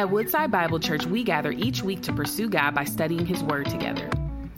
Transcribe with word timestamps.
At 0.00 0.10
Woodside 0.10 0.50
Bible 0.50 0.80
Church, 0.80 1.04
we 1.04 1.22
gather 1.22 1.52
each 1.52 1.82
week 1.82 2.00
to 2.04 2.12
pursue 2.14 2.48
God 2.48 2.74
by 2.74 2.84
studying 2.84 3.26
His 3.26 3.42
Word 3.42 3.66
together. 3.66 4.08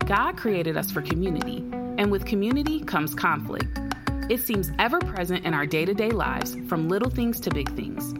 God 0.07 0.37
created 0.37 0.77
us 0.77 0.93
for 0.93 1.03
community, 1.03 1.65
and 1.99 2.13
with 2.13 2.25
community 2.25 2.79
comes 2.79 3.13
conflict. 3.13 3.77
It 4.31 4.39
seems 4.39 4.71
ever 4.79 5.01
present 5.01 5.45
in 5.45 5.53
our 5.53 5.67
day 5.67 5.85
to 5.85 5.95
day 5.95 6.11
lives, 6.11 6.57
from 6.69 6.89
little 6.89 7.11
things 7.11 7.41
to 7.41 7.51
big 7.51 7.75
things. 7.75 8.13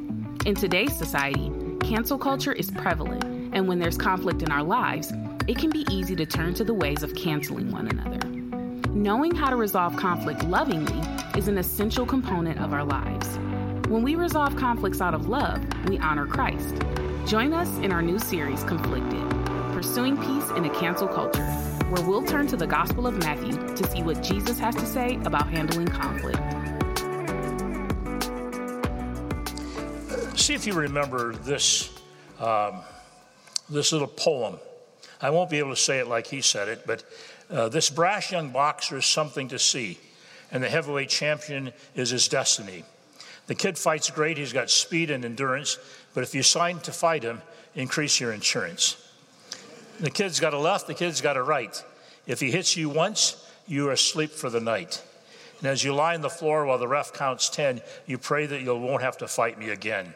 In 0.47 0.57
today's 0.57 0.97
society, 0.97 1.53
cancel 1.79 2.19
culture 2.19 2.53
is 2.53 2.73
prevalent, 2.73 3.23
and 3.55 3.69
when 3.69 3.79
there's 3.79 3.97
conflict 3.97 4.43
in 4.43 4.51
our 4.51 4.65
lives, 4.65 5.13
it 5.47 5.59
can 5.59 5.71
be 5.71 5.87
easy 5.93 6.17
to 6.17 6.27
turn 6.27 6.55
to 6.55 6.65
the 6.65 6.75
ways 6.75 7.05
of 7.05 7.15
canceling 7.15 7.71
one 7.71 7.87
another. 7.87 8.19
Knowing 8.91 9.33
how 9.33 9.49
to 9.49 9.55
resolve 9.55 9.95
conflict 9.95 10.43
lovingly 10.43 11.09
is 11.39 11.47
an 11.47 11.57
essential 11.57 12.05
component 12.05 12.59
of 12.59 12.73
our 12.73 12.83
lives. 12.83 13.39
When 13.87 14.03
we 14.03 14.17
resolve 14.17 14.57
conflicts 14.57 15.01
out 15.01 15.15
of 15.15 15.29
love, 15.29 15.65
we 15.87 15.99
honor 15.99 16.27
Christ. 16.27 16.83
Join 17.27 17.55
us 17.55 17.79
in 17.79 17.93
our 17.93 18.03
new 18.03 18.19
series, 18.19 18.65
Conflicted 18.65 19.31
Pursuing 19.73 20.17
Peace 20.17 20.51
in 20.57 20.65
a 20.65 20.71
Cancel 20.71 21.07
Culture, 21.07 21.45
where 21.89 22.05
we'll 22.05 22.25
turn 22.25 22.49
to 22.49 22.57
the 22.57 22.67
Gospel 22.67 23.07
of 23.07 23.17
Matthew 23.19 23.53
to 23.53 23.91
see 23.91 24.03
what 24.03 24.23
Jesus 24.23 24.59
has 24.59 24.75
to 24.75 24.85
say 24.85 25.15
about 25.25 25.49
handling 25.49 25.87
conflict. 25.87 26.37
See 30.39 30.55
if 30.55 30.67
you 30.67 30.75
remember 30.75 31.35
this, 31.37 31.97
um, 32.41 32.81
this 33.71 33.93
little 33.93 34.09
poem. 34.09 34.59
I 35.21 35.31
won't 35.31 35.49
be 35.49 35.61
able 35.61 35.71
to 35.71 35.77
say 35.77 36.01
it 36.01 36.09
like 36.09 36.27
he 36.27 36.41
said 36.41 36.69
it, 36.69 36.85
but 36.87 37.05
uh, 37.49 37.69
this 37.69 37.89
brash 37.89 38.33
young 38.33 38.51
boxer 38.51 38.99
is 38.99 39.07
something 39.07 39.49
to 39.49 39.61
see, 39.61 39.99
and 40.51 40.63
the 40.63 40.69
heavyweight 40.69 41.09
champion 41.09 41.73
is 41.95 42.11
his 42.11 42.27
destiny. 42.27 42.85
The 43.47 43.55
kid 43.55 43.77
fights 43.77 44.11
great, 44.11 44.39
he's 44.39 44.53
got 44.53 44.71
speed 44.71 45.11
and 45.11 45.25
endurance, 45.25 45.79
but 46.15 46.23
if 46.23 46.35
you 46.35 46.43
sign 46.43 46.81
to 46.81 46.93
fight 46.93 47.23
him, 47.23 47.43
increase 47.75 48.21
your 48.21 48.33
insurance. 48.33 48.97
The 50.01 50.11
kid's 50.11 50.41
got 50.41 50.55
a 50.55 50.59
left, 50.59 50.87
the 50.87 50.95
kid's 50.95 51.21
got 51.21 51.37
a 51.37 51.43
right. 51.43 51.83
If 52.27 52.41
he 52.41 52.51
hits 52.51 52.77
you 52.77 52.89
once, 52.89 53.49
you 53.67 53.89
are 53.89 53.93
asleep 53.93 54.31
for 54.31 54.51
the 54.51 54.61
night. 54.61 55.03
And 55.59 55.69
as 55.69 55.85
you 55.85 55.95
lie 55.95 56.15
on 56.15 56.23
the 56.23 56.29
floor 56.31 56.67
while 56.67 56.79
the 56.79 56.89
ref 56.89 57.13
counts 57.13 57.49
10, 57.49 57.83
you 58.07 58.19
pray 58.19 58.47
that 58.47 58.63
you 58.63 58.75
won't 58.75 59.03
have 59.03 59.19
to 59.19 59.29
fight 59.29 59.59
me 59.59 59.71
again. 59.71 60.13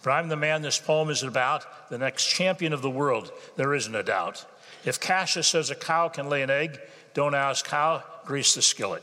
For 0.00 0.10
I'm 0.10 0.28
the 0.28 0.36
man 0.36 0.62
this 0.62 0.78
poem 0.78 1.10
is 1.10 1.22
about, 1.22 1.90
the 1.90 1.98
next 1.98 2.26
champion 2.26 2.72
of 2.72 2.80
the 2.80 2.88
world, 2.88 3.32
there 3.56 3.74
isn't 3.74 3.94
a 3.94 4.02
doubt. 4.02 4.46
If 4.84 4.98
Cassius 4.98 5.48
says 5.48 5.70
a 5.70 5.74
cow 5.74 6.08
can 6.08 6.28
lay 6.28 6.42
an 6.42 6.50
egg, 6.50 6.80
don't 7.12 7.34
ask 7.34 7.66
how, 7.66 8.04
grease 8.24 8.54
the 8.54 8.62
skillet. 8.62 9.02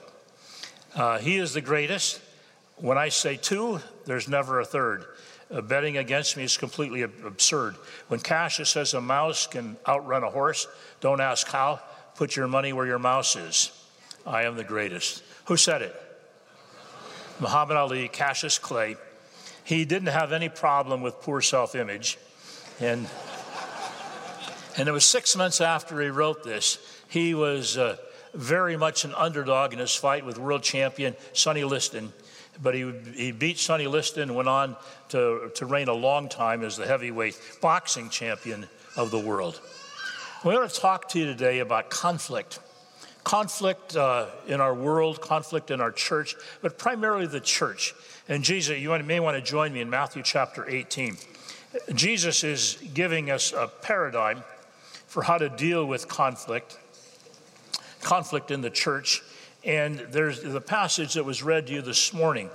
Uh, 0.96 1.20
he 1.20 1.38
is 1.38 1.54
the 1.54 1.62
greatest. 1.62 2.22
When 2.78 2.98
I 2.98 3.10
say 3.10 3.38
two, 3.38 3.80
there's 4.06 4.28
never 4.28 4.60
a 4.60 4.66
third. 4.66 5.06
Uh, 5.50 5.62
betting 5.62 5.98
against 5.98 6.36
me 6.36 6.44
is 6.44 6.58
completely 6.58 7.04
absurd. 7.04 7.76
When 8.10 8.20
Cassius 8.20 8.70
says 8.70 8.94
a 8.94 9.02
mouse 9.02 9.48
can 9.48 9.78
outrun 9.88 10.24
a 10.24 10.30
horse, 10.30 10.68
don't 11.00 11.22
ask 11.22 11.48
how, 11.48 11.80
put 12.16 12.36
your 12.36 12.48
money 12.48 12.74
where 12.74 12.86
your 12.86 13.00
mouse 13.00 13.36
is. 13.36 13.72
I 14.26 14.44
am 14.44 14.58
the 14.58 14.66
greatest. 14.66 15.24
Who 15.46 15.56
said 15.56 15.82
it? 15.82 15.96
Muhammad 17.40 17.78
Ali, 17.78 18.10
Cassius 18.10 18.60
Clay. 18.60 18.98
He 19.64 19.86
didn't 19.86 20.10
have 20.10 20.34
any 20.34 20.50
problem 20.50 21.02
with 21.02 21.22
poor 21.22 21.42
self 21.42 21.76
image. 21.76 22.18
And 22.80 23.08
and 24.78 24.88
it 24.88 24.92
was 24.92 25.06
six 25.06 25.36
months 25.36 25.60
after 25.60 26.00
he 26.02 26.10
wrote 26.10 26.44
this. 26.44 26.78
He 27.08 27.34
was 27.34 27.78
uh, 27.78 27.98
very 28.34 28.78
much 28.78 29.06
an 29.06 29.14
underdog 29.16 29.74
in 29.74 29.80
his 29.80 29.96
fight 29.96 30.24
with 30.24 30.38
world 30.38 30.62
champion 30.62 31.16
Sonny 31.34 31.64
Liston. 31.64 32.14
But 32.62 32.76
he, 32.76 32.92
he 33.16 33.32
beat 33.32 33.58
Sonny 33.58 33.88
Liston 33.88 34.24
and 34.24 34.36
went 34.36 34.50
on 34.50 34.76
to, 35.10 35.52
to 35.56 35.66
reign 35.66 35.88
a 35.88 35.94
long 35.94 36.30
time 36.30 36.64
as 36.64 36.78
the 36.78 36.86
heavyweight 36.86 37.40
boxing 37.62 38.10
champion 38.10 38.68
of 38.96 39.12
the 39.12 39.20
world. 39.20 39.62
We 40.46 40.54
want 40.54 40.70
to 40.70 40.80
talk 40.80 41.10
to 41.10 41.20
you 41.20 41.26
today 41.26 41.60
about 41.60 41.90
conflict. 41.90 42.60
Conflict 43.24 43.96
uh, 43.96 44.28
in 44.48 44.62
our 44.62 44.74
world, 44.74 45.20
conflict 45.20 45.72
in 45.72 45.82
our 45.82 45.92
church, 45.92 46.36
but 46.62 46.78
primarily 46.78 47.28
the 47.28 47.42
church. 47.42 47.94
And 48.30 48.44
Jesus, 48.44 48.80
you 48.80 48.98
may 49.00 49.20
want 49.20 49.36
to 49.36 49.42
join 49.42 49.74
me 49.74 49.82
in 49.82 49.90
Matthew 49.90 50.24
chapter 50.24 50.70
18. 50.70 51.18
Jesus 51.94 52.44
is 52.44 52.78
giving 52.94 53.30
us 53.30 53.52
a 53.52 53.70
paradigm 53.82 54.44
for 55.08 55.24
how 55.24 55.38
to 55.38 55.50
deal 55.50 55.86
with 55.86 56.08
conflict, 56.08 56.78
conflict 58.02 58.52
in 58.52 58.62
the 58.62 58.70
church. 58.70 59.24
And 59.64 60.00
there's 60.12 60.42
the 60.42 60.62
passage 60.62 61.16
that 61.16 61.26
was 61.26 61.44
read 61.44 61.68
to 61.68 61.74
you 61.74 61.82
this 61.82 62.14
morning. 62.14 62.50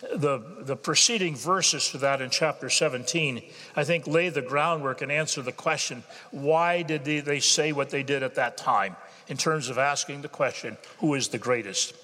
The, 0.00 0.42
the 0.60 0.76
preceding 0.76 1.36
verses 1.36 1.86
for 1.86 1.98
that 1.98 2.22
in 2.22 2.30
chapter 2.30 2.70
17, 2.70 3.42
I 3.76 3.84
think, 3.84 4.06
lay 4.06 4.30
the 4.30 4.40
groundwork 4.40 5.02
and 5.02 5.12
answer 5.12 5.42
the 5.42 5.52
question 5.52 6.04
why 6.30 6.82
did 6.82 7.04
they, 7.04 7.20
they 7.20 7.40
say 7.40 7.72
what 7.72 7.90
they 7.90 8.02
did 8.02 8.22
at 8.22 8.36
that 8.36 8.56
time 8.56 8.96
in 9.28 9.36
terms 9.36 9.68
of 9.68 9.76
asking 9.76 10.22
the 10.22 10.28
question, 10.28 10.78
who 10.98 11.14
is 11.14 11.28
the 11.28 11.38
greatest? 11.38 11.94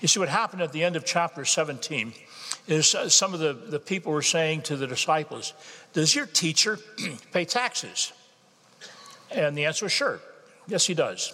You 0.00 0.08
see, 0.08 0.20
what 0.20 0.28
happened 0.28 0.62
at 0.62 0.72
the 0.72 0.84
end 0.84 0.94
of 0.94 1.04
chapter 1.04 1.44
17 1.44 2.12
is 2.68 2.94
uh, 2.94 3.08
some 3.08 3.34
of 3.34 3.40
the, 3.40 3.52
the 3.52 3.80
people 3.80 4.12
were 4.12 4.22
saying 4.22 4.62
to 4.62 4.76
the 4.76 4.86
disciples, 4.86 5.52
Does 5.92 6.14
your 6.14 6.26
teacher 6.26 6.78
pay 7.32 7.44
taxes? 7.44 8.12
And 9.30 9.56
the 9.56 9.64
answer 9.66 9.84
was 9.84 9.92
sure. 9.92 10.20
Yes, 10.66 10.86
he 10.86 10.94
does. 10.94 11.32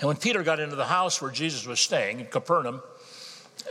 And 0.00 0.08
when 0.08 0.16
Peter 0.16 0.42
got 0.42 0.60
into 0.60 0.76
the 0.76 0.86
house 0.86 1.22
where 1.22 1.30
Jesus 1.30 1.66
was 1.66 1.80
staying 1.80 2.20
in 2.20 2.26
Capernaum, 2.26 2.82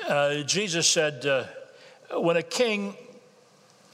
uh, 0.07 0.43
Jesus 0.43 0.87
said, 0.87 1.25
uh, 1.25 1.45
When 2.19 2.37
a 2.37 2.43
king 2.43 2.95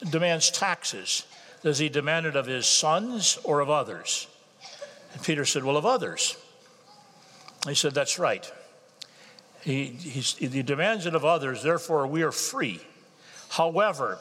demands 0.10 0.50
taxes, 0.52 1.26
does 1.64 1.78
he 1.78 1.90
demand 1.90 2.26
it 2.26 2.36
of 2.36 2.46
his 2.46 2.66
sons 2.66 3.38
or 3.44 3.60
of 3.60 3.70
others? 3.70 4.28
And 5.14 5.22
Peter 5.24 5.46
said, 5.46 5.64
Well, 5.64 5.78
of 5.78 5.86
others. 5.86 6.38
He 7.68 7.76
said, 7.76 7.94
That's 7.94 8.18
right. 8.18 8.52
He, 9.64 9.86
he 9.86 10.64
demands 10.64 11.06
it 11.06 11.14
of 11.14 11.24
others, 11.24 11.62
therefore 11.62 12.08
we 12.08 12.24
are 12.24 12.32
free. 12.32 12.82
However, 13.50 14.18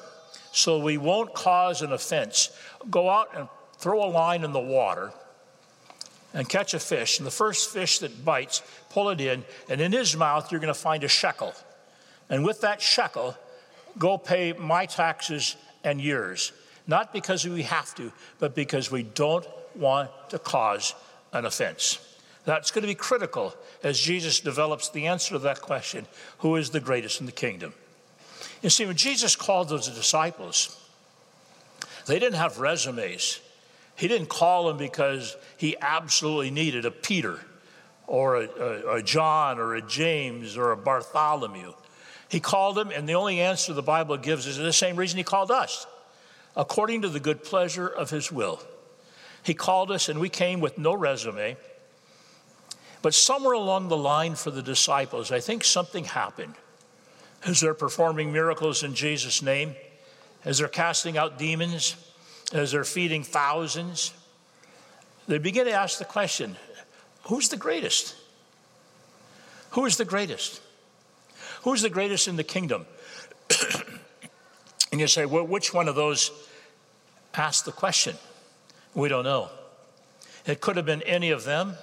so 0.52 0.78
we 0.78 0.98
won't 0.98 1.32
cause 1.34 1.80
an 1.80 1.92
offense, 1.92 2.50
go 2.90 3.08
out 3.08 3.30
and 3.34 3.48
throw 3.78 4.04
a 4.04 4.10
line 4.10 4.44
in 4.44 4.52
the 4.52 4.60
water 4.60 5.12
and 6.34 6.48
catch 6.48 6.74
a 6.74 6.78
fish. 6.78 7.18
And 7.18 7.26
the 7.26 7.30
first 7.30 7.70
fish 7.70 8.00
that 8.00 8.24
bites, 8.24 8.62
pull 8.90 9.08
it 9.08 9.20
in, 9.20 9.44
and 9.68 9.80
in 9.80 9.92
his 9.92 10.16
mouth, 10.16 10.50
you're 10.50 10.60
going 10.60 10.72
to 10.72 10.78
find 10.78 11.04
a 11.04 11.08
shekel. 11.08 11.54
And 12.30 12.44
with 12.44 12.62
that 12.62 12.80
shekel, 12.80 13.36
go 13.98 14.16
pay 14.16 14.52
my 14.54 14.86
taxes 14.86 15.56
and 15.84 16.00
yours. 16.00 16.52
Not 16.86 17.12
because 17.12 17.46
we 17.46 17.62
have 17.64 17.94
to, 17.96 18.12
but 18.38 18.54
because 18.54 18.90
we 18.90 19.02
don't 19.02 19.46
want 19.74 20.10
to 20.30 20.38
cause 20.38 20.94
an 21.32 21.44
offense. 21.44 21.98
That's 22.44 22.70
going 22.70 22.82
to 22.82 22.88
be 22.88 22.94
critical 22.94 23.54
as 23.82 24.00
Jesus 24.00 24.40
develops 24.40 24.88
the 24.88 25.06
answer 25.06 25.34
to 25.34 25.38
that 25.40 25.60
question 25.60 26.06
who 26.38 26.56
is 26.56 26.70
the 26.70 26.80
greatest 26.80 27.20
in 27.20 27.26
the 27.26 27.32
kingdom? 27.32 27.74
You 28.62 28.70
see, 28.70 28.86
when 28.86 28.96
Jesus 28.96 29.36
called 29.36 29.68
those 29.68 29.88
disciples, 29.88 30.76
they 32.06 32.18
didn't 32.18 32.38
have 32.38 32.58
resumes. 32.58 33.40
He 33.96 34.08
didn't 34.08 34.28
call 34.28 34.68
them 34.68 34.78
because 34.78 35.36
he 35.56 35.76
absolutely 35.80 36.50
needed 36.50 36.84
a 36.86 36.90
Peter 36.90 37.38
or 38.06 38.36
a, 38.36 38.48
a, 38.48 38.94
a, 38.96 39.02
John 39.02 39.58
or 39.58 39.74
a 39.74 39.82
James 39.82 40.56
or 40.56 40.72
a 40.72 40.76
Bartholomew. 40.76 41.72
He 42.30 42.40
called 42.40 42.76
them, 42.76 42.90
and 42.90 43.08
the 43.08 43.14
only 43.14 43.40
answer 43.40 43.72
the 43.72 43.82
Bible 43.82 44.16
gives 44.16 44.46
is 44.46 44.56
the 44.56 44.72
same 44.72 44.96
reason 44.96 45.18
he 45.18 45.24
called 45.24 45.50
us 45.50 45.86
according 46.56 47.02
to 47.02 47.08
the 47.08 47.20
good 47.20 47.44
pleasure 47.44 47.86
of 47.86 48.10
his 48.10 48.32
will. 48.32 48.60
He 49.42 49.54
called 49.54 49.90
us, 49.90 50.08
and 50.08 50.20
we 50.20 50.28
came 50.28 50.60
with 50.60 50.78
no 50.78 50.94
resume. 50.94 51.56
But 53.02 53.14
somewhere 53.14 53.54
along 53.54 53.88
the 53.88 53.96
line 53.96 54.34
for 54.34 54.50
the 54.50 54.62
disciples, 54.62 55.32
I 55.32 55.40
think 55.40 55.64
something 55.64 56.04
happened. 56.04 56.54
As 57.44 57.60
they're 57.60 57.72
performing 57.72 58.32
miracles 58.32 58.82
in 58.82 58.94
Jesus' 58.94 59.40
name, 59.42 59.74
as 60.44 60.58
they're 60.58 60.68
casting 60.68 61.16
out 61.16 61.38
demons, 61.38 61.96
as 62.52 62.72
they're 62.72 62.84
feeding 62.84 63.22
thousands, 63.22 64.12
they 65.26 65.38
begin 65.38 65.64
to 65.66 65.72
ask 65.72 65.98
the 65.98 66.04
question 66.04 66.56
who's 67.24 67.48
the 67.48 67.56
greatest? 67.56 68.16
Who 69.70 69.86
is 69.86 69.96
the 69.96 70.04
greatest? 70.04 70.60
Who's 71.62 71.82
the 71.82 71.90
greatest 71.90 72.28
in 72.28 72.36
the 72.36 72.44
kingdom? 72.44 72.86
and 74.92 75.00
you 75.00 75.06
say, 75.06 75.26
well, 75.26 75.44
which 75.44 75.74
one 75.74 75.88
of 75.88 75.94
those 75.94 76.30
asked 77.34 77.64
the 77.64 77.72
question? 77.72 78.16
We 78.94 79.08
don't 79.08 79.24
know. 79.24 79.50
It 80.46 80.60
could 80.60 80.76
have 80.76 80.86
been 80.86 81.02
any 81.02 81.30
of 81.30 81.44
them, 81.44 81.74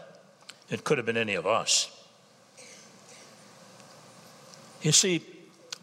it 0.70 0.84
could 0.84 0.98
have 0.98 1.06
been 1.06 1.18
any 1.18 1.36
of 1.36 1.46
us. 1.46 1.92
You 4.82 4.92
see, 4.92 5.24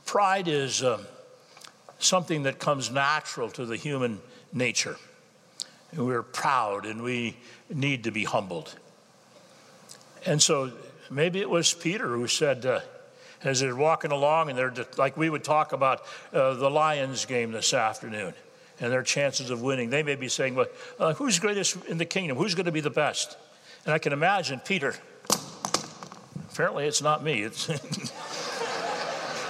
pride 0.04 0.48
is 0.48 0.82
uh, 0.82 1.02
something 1.98 2.44
that 2.44 2.58
comes 2.58 2.90
natural 2.90 3.50
to 3.50 3.64
the 3.64 3.76
human 3.76 4.20
nature. 4.52 4.96
And 5.92 6.06
We're 6.06 6.22
proud 6.22 6.86
and 6.86 7.02
we 7.02 7.36
need 7.68 8.04
to 8.04 8.10
be 8.10 8.24
humbled. 8.24 8.74
And 10.26 10.42
so 10.42 10.72
maybe 11.10 11.40
it 11.40 11.50
was 11.50 11.72
Peter 11.72 12.08
who 12.08 12.26
said, 12.26 12.66
uh, 12.66 12.80
as 13.44 13.60
they're 13.60 13.76
walking 13.76 14.10
along 14.10 14.48
and 14.48 14.58
they're 14.58 14.72
like 14.96 15.16
we 15.16 15.30
would 15.30 15.44
talk 15.44 15.72
about 15.72 16.02
uh, 16.32 16.54
the 16.54 16.70
Lions 16.70 17.24
game 17.26 17.52
this 17.52 17.72
afternoon. 17.72 18.34
and 18.80 18.90
their 18.90 19.04
chances 19.04 19.50
of 19.50 19.62
winning. 19.62 19.90
They 19.90 20.02
may 20.02 20.16
be 20.16 20.28
saying, 20.28 20.56
well, 20.56 20.66
uh, 20.98 21.14
who's 21.14 21.38
greatest 21.38 21.76
in 21.84 21.98
the 21.98 22.04
kingdom? 22.04 22.36
Who's 22.36 22.56
going 22.56 22.66
to 22.66 22.72
be 22.72 22.80
the 22.80 22.90
best? 22.90 23.36
And 23.84 23.94
I 23.94 23.98
can 23.98 24.12
imagine 24.12 24.60
Peter. 24.64 24.96
Apparently, 26.52 26.86
it's 26.86 27.00
not 27.02 27.22
me. 27.22 27.42
It's 27.42 27.70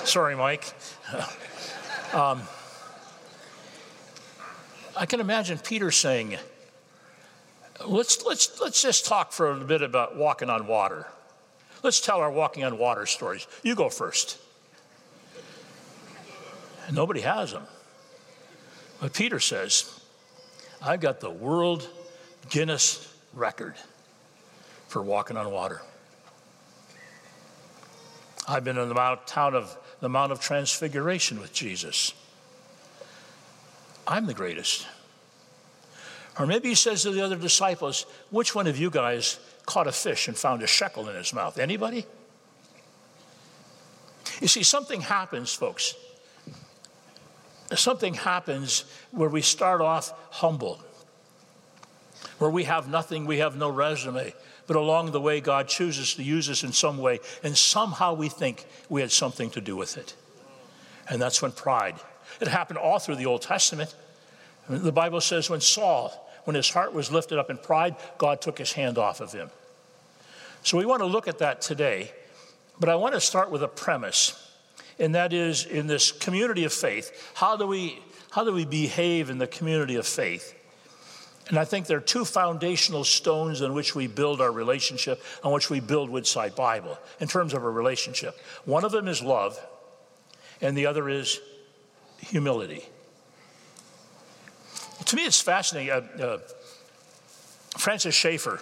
sorry, 0.11 0.37
Mike. 0.37 0.75
Um, 2.13 2.43
I 4.97 5.05
can 5.05 5.19
imagine 5.19 5.59
Peter 5.59 5.91
saying, 5.91 6.37
let's, 7.85 8.25
let's, 8.25 8.61
let's 8.61 8.81
just 8.81 9.05
talk 9.05 9.33
for 9.33 9.51
a 9.51 9.57
bit 9.57 9.83
about 9.83 10.17
walking 10.17 10.49
on 10.49 10.69
water. 10.69 11.09
Let's 11.85 12.01
tell 12.01 12.21
our 12.21 12.31
walking 12.31 12.65
on 12.65 12.79
water 12.79 13.05
stories. 13.05 13.47
You 13.63 13.75
go 13.75 13.91
first. 13.91 14.39
Nobody 16.91 17.21
has 17.21 17.53
them. 17.53 17.65
But 19.03 19.13
Peter 19.13 19.39
says, 19.39 20.01
I've 20.81 21.01
got 21.01 21.21
the 21.21 21.29
world 21.29 21.87
Guinness 22.49 23.15
record 23.35 23.75
for 24.89 25.03
walking 25.03 25.37
on 25.37 25.51
water. 25.51 25.83
I've 28.49 28.65
been 28.65 28.79
in 28.79 28.89
the 28.89 28.95
Mount, 28.95 29.27
town 29.27 29.55
of 29.55 29.77
the 30.01 30.09
Mount 30.09 30.33
of 30.33 30.41
Transfiguration 30.41 31.39
with 31.39 31.53
Jesus. 31.53 32.15
I'm 34.07 34.25
the 34.25 34.35
greatest. 34.35 34.87
Or 36.39 36.47
maybe 36.47 36.71
he 36.71 36.75
says 36.75 37.03
to 37.03 37.11
the 37.11 37.23
other 37.23 37.37
disciples, 37.37 38.07
Which 38.31 38.55
one 38.55 38.67
of 38.67 38.79
you 38.79 38.89
guys 38.89 39.39
caught 39.67 39.87
a 39.87 39.93
fish 39.93 40.29
and 40.29 40.37
found 40.37 40.63
a 40.63 40.67
shekel 40.67 41.09
in 41.09 41.17
his 41.17 41.33
mouth? 41.33 41.59
Anybody? 41.59 42.07
You 44.41 44.49
see, 44.49 44.63
something 44.63 45.01
happens, 45.01 45.55
folks. 45.55 45.95
Something 47.75 48.15
happens 48.15 48.85
where 49.11 49.29
we 49.29 49.41
start 49.41 49.81
off 49.81 50.13
humble, 50.31 50.81
where 52.39 52.51
we 52.51 52.65
have 52.65 52.89
nothing, 52.89 53.27
we 53.27 53.39
have 53.39 53.57
no 53.57 53.71
resume, 53.71 54.35
but 54.67 54.77
along 54.77 55.13
the 55.13 55.21
way, 55.21 55.41
God 55.41 55.69
chooses 55.69 56.15
to 56.15 56.23
use 56.23 56.49
us 56.49 56.63
in 56.63 56.73
some 56.73 56.99
way, 56.99 57.21
and 57.43 57.57
somehow 57.57 58.15
we 58.15 58.29
think 58.29 58.67
we 58.89 59.01
had 59.01 59.13
something 59.13 59.51
to 59.51 59.61
do 59.61 59.77
with 59.77 59.97
it. 59.97 60.15
And 61.09 61.21
that's 61.21 61.43
when 61.43 61.53
pride. 61.53 61.97
It 62.41 62.49
happened 62.49 62.79
all 62.79 62.99
through 62.99 63.17
the 63.17 63.27
Old 63.27 63.43
Testament. 63.43 63.95
The 64.69 64.93
Bible 64.93 65.21
says 65.21 65.51
when 65.51 65.61
Saul, 65.61 66.24
when 66.45 66.57
his 66.57 66.71
heart 66.71 66.93
was 66.93 67.11
lifted 67.11 67.39
up 67.39 67.51
in 67.51 67.59
pride, 67.59 67.97
God 68.19 68.41
took 68.41 68.59
his 68.59 68.73
hand 68.73 68.99
off 68.99 69.21
of 69.21 69.33
him. 69.33 69.51
So 70.63 70.79
we 70.79 70.87
want 70.87 71.01
to 71.01 71.07
look 71.07 71.29
at 71.29 71.39
that 71.39 71.61
today, 71.61 72.11
but 72.81 72.89
I 72.89 72.95
want 72.95 73.15
to 73.15 73.21
start 73.21 73.51
with 73.51 73.63
a 73.63 73.69
premise, 73.69 74.41
and 74.99 75.15
that 75.15 75.33
is 75.33 75.67
in 75.67 75.87
this 75.87 76.13
community 76.13 76.65
of 76.65 76.73
faith, 76.73 77.33
how 77.35 77.57
do 77.57 77.67
we, 77.67 77.99
how 78.31 78.45
do 78.45 78.53
we 78.53 78.65
behave 78.65 79.29
in 79.31 79.39
the 79.39 79.47
community 79.47 79.97
of 79.97 80.07
faith? 80.07 80.55
And 81.49 81.59
I 81.59 81.67
think 81.67 81.87
there 81.87 81.99
are 81.99 82.01
two 82.01 82.25
foundational 82.25 83.05
stones 83.05 83.61
on 83.61 83.75
which 83.75 83.95
we 83.95 84.07
build 84.07 84.41
our 84.41 84.51
relationship, 84.51 85.23
on 85.43 85.53
which 85.53 85.69
we 85.69 85.81
build 85.81 86.09
Woodside 86.09 86.55
Bible 86.55 86.99
in 87.21 87.29
terms 87.29 87.53
of 87.53 87.63
a 87.63 87.71
relationship. 87.71 88.39
One 88.65 88.85
of 88.85 88.93
them 88.93 89.09
is 89.09 89.21
love, 89.21 89.61
and 90.63 90.77
the 90.77 90.87
other 90.87 91.09
is 91.09 91.41
humility. 92.19 92.85
To 95.07 95.17
me, 95.17 95.25
it's 95.25 95.41
fascinating. 95.41 95.91
Uh, 95.93 96.23
uh, 96.23 96.39
Francis 97.77 98.15
Schaeffer, 98.15 98.61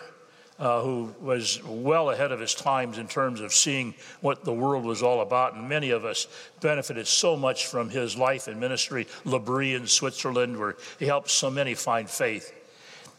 uh, 0.59 0.81
who 0.81 1.15
was 1.21 1.63
well 1.65 2.11
ahead 2.11 2.33
of 2.33 2.41
his 2.41 2.55
times 2.55 2.99
in 2.99 3.09
terms 3.09 3.41
of 3.41 3.53
seeing 3.53 3.95
what 4.21 4.45
the 4.45 4.53
world 4.53 4.85
was 4.85 5.03
all 5.03 5.21
about, 5.21 5.55
and 5.55 5.69
many 5.69 5.91
of 5.91 6.05
us 6.05 6.27
benefited 6.61 7.07
so 7.07 7.37
much 7.37 7.67
from 7.67 7.91
his 7.91 8.17
life 8.17 8.49
and 8.49 8.59
ministry. 8.59 9.07
L'Abri 9.25 9.75
in 9.75 9.87
Switzerland, 9.87 10.59
where 10.59 10.77
he 10.99 11.05
helped 11.05 11.31
so 11.31 11.51
many 11.51 11.75
find 11.75 12.09
faith. 12.09 12.53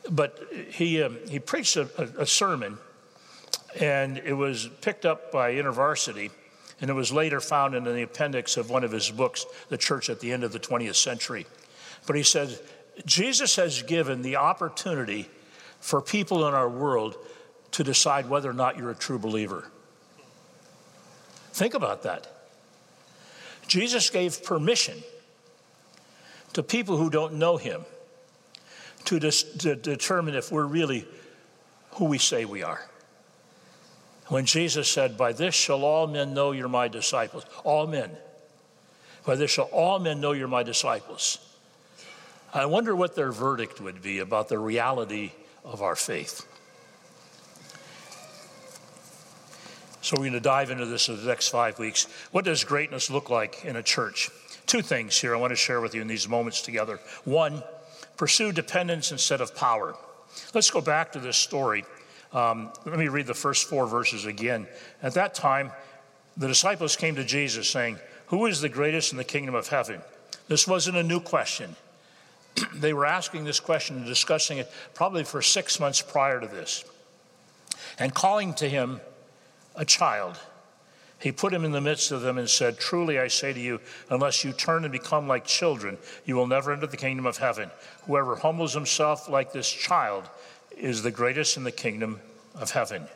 But 0.10 0.40
he, 0.70 1.02
um, 1.02 1.18
he 1.30 1.40
preached 1.40 1.78
a, 1.78 1.88
a, 2.18 2.26
sermon, 2.26 2.78
and 3.80 4.18
it 4.18 4.34
was 4.34 4.70
picked 4.82 5.06
up 5.06 5.32
by 5.32 5.54
InterVarsity, 5.54 6.32
and 6.82 6.90
it 6.90 6.94
was 6.94 7.12
later 7.12 7.40
found 7.40 7.76
in 7.76 7.86
the 7.86 8.02
appendix 8.02 8.58
of 8.58 8.70
one 8.70 8.84
of 8.84 8.92
his 8.92 9.10
books, 9.10 9.46
The 9.70 9.78
Church 9.78 10.10
at 10.10 10.20
the 10.20 10.34
End 10.34 10.44
of 10.44 10.52
the 10.52 10.60
20th 10.60 10.96
Century. 10.96 11.46
But 12.06 12.18
he 12.18 12.24
said, 12.24 12.60
Jesus 13.06 13.56
has 13.56 13.82
given 13.84 14.22
the 14.22 14.36
opportunity 14.36 15.30
for 15.80 16.02
people 16.02 16.48
in 16.48 16.54
our 16.54 16.70
world 16.70 17.18
to 17.72 17.84
decide 17.84 18.30
whether 18.30 18.50
or 18.50 18.54
not 18.54 18.78
you're 18.78 18.92
a 18.92 18.96
true 18.96 19.20
believer. 19.20 19.70
Think 21.52 21.74
about 21.74 22.04
that. 22.04 22.28
Jesus 23.68 24.10
gave 24.10 24.44
permission 24.44 24.98
to 26.54 26.64
people 26.64 26.98
who 26.98 27.10
don't 27.10 27.34
know 27.34 27.58
him 27.58 27.84
to, 29.06 29.20
dis- 29.20 29.44
to 29.44 29.76
determine 29.76 30.36
if 30.36 30.52
we're 30.52 30.66
really 30.66 31.06
who 31.92 32.06
we 32.06 32.18
say 32.18 32.46
we 32.46 32.64
are. 32.64 32.88
When 34.28 34.46
Jesus 34.46 34.90
said, 34.90 35.18
By 35.18 35.34
this 35.34 35.54
shall 35.54 35.84
all 35.84 36.08
men 36.08 36.34
know 36.34 36.52
you're 36.52 36.70
my 36.70 36.88
disciples, 36.88 37.46
all 37.64 37.88
men. 37.88 38.12
By 39.26 39.36
this 39.36 39.52
shall 39.52 39.66
all 39.66 40.00
men 40.00 40.22
know 40.22 40.32
you're 40.32 40.48
my 40.48 40.64
disciples. 40.64 41.40
I 42.54 42.68
wonder 42.68 42.96
what 42.96 43.16
their 43.16 43.32
verdict 43.32 43.82
would 43.82 44.02
be 44.02 44.20
about 44.20 44.48
the 44.48 44.60
reality 44.60 45.32
of 45.66 45.82
our 45.82 45.96
faith. 45.96 46.48
So, 50.02 50.18
we're 50.18 50.24
going 50.24 50.34
to 50.34 50.40
dive 50.40 50.70
into 50.70 50.86
this 50.86 51.08
in 51.08 51.16
the 51.16 51.24
next 51.24 51.48
five 51.48 51.80
weeks. 51.80 52.08
What 52.32 52.46
does 52.46 52.64
greatness 52.64 53.10
look 53.10 53.30
like 53.30 53.64
in 53.66 53.78
a 53.78 53.82
church? 53.82 54.30
Two 54.68 54.82
things 54.82 55.20
here 55.20 55.34
I 55.34 55.40
want 55.40 55.52
to 55.52 55.56
share 55.56 55.82
with 55.82 55.96
you 55.96 56.02
in 56.02 56.08
these 56.08 56.28
moments 56.28 56.62
together. 56.62 57.00
One, 57.24 57.64
pursue 58.18 58.52
dependence 58.52 59.12
instead 59.12 59.42
of 59.42 59.56
power. 59.56 59.96
Let's 60.54 60.70
go 60.70 60.82
back 60.82 61.14
to 61.14 61.20
this 61.20 61.38
story. 61.38 61.86
Um, 62.34 62.72
let 62.86 63.00
me 63.00 63.08
read 63.08 63.28
the 63.28 63.34
first 63.34 63.70
four 63.70 63.88
verses 63.88 64.26
again. 64.26 64.68
At 65.02 65.14
that 65.14 65.34
time, 65.34 65.72
the 66.36 66.48
disciples 66.48 66.96
came 66.96 67.16
to 67.16 67.24
Jesus 67.24 67.70
saying, 67.70 67.98
Who 68.28 68.46
is 68.46 68.62
the 68.62 68.70
greatest 68.70 69.12
in 69.12 69.18
the 69.18 69.24
kingdom 69.24 69.56
of 69.56 69.70
heaven? 69.70 70.02
This 70.48 70.68
wasn't 70.68 70.98
a 70.98 71.04
new 71.04 71.22
question. 71.22 71.76
They 72.74 72.94
were 72.94 73.06
asking 73.06 73.46
this 73.46 73.60
question 73.60 73.98
and 73.98 74.06
discussing 74.06 74.58
it 74.58 74.72
probably 74.94 75.24
for 75.24 75.42
six 75.42 75.80
months 75.80 76.02
prior 76.02 76.40
to 76.40 76.48
this. 76.48 76.86
And 78.00 78.14
calling 78.14 78.54
to 78.56 78.70
him 78.70 79.02
a 79.76 79.86
child, 79.86 80.40
he 81.20 81.32
put 81.32 81.54
him 81.54 81.64
in 81.64 81.72
the 81.72 81.82
midst 81.82 82.12
of 82.12 82.22
them 82.22 82.38
and 82.38 82.50
said, 82.50 82.78
Truly 82.78 83.18
I 83.18 83.28
say 83.28 83.54
to 83.54 83.60
you, 83.60 83.80
unless 84.10 84.44
you 84.44 84.52
turn 84.52 84.84
and 84.84 84.92
become 84.92 85.28
like 85.28 85.46
children, 85.46 85.98
you 86.26 86.36
will 86.36 86.48
never 86.48 86.74
enter 86.74 86.86
the 86.86 86.98
kingdom 86.98 87.26
of 87.26 87.38
heaven. 87.38 87.72
Whoever 88.06 88.36
humbles 88.36 88.74
himself 88.74 89.30
like 89.30 89.54
this 89.54 89.70
child 89.72 90.30
is 90.78 91.02
the 91.02 91.12
greatest 91.12 91.56
in 91.56 91.64
the 91.64 91.72
kingdom 91.72 92.20
of 92.56 92.72
heaven. 92.72 93.08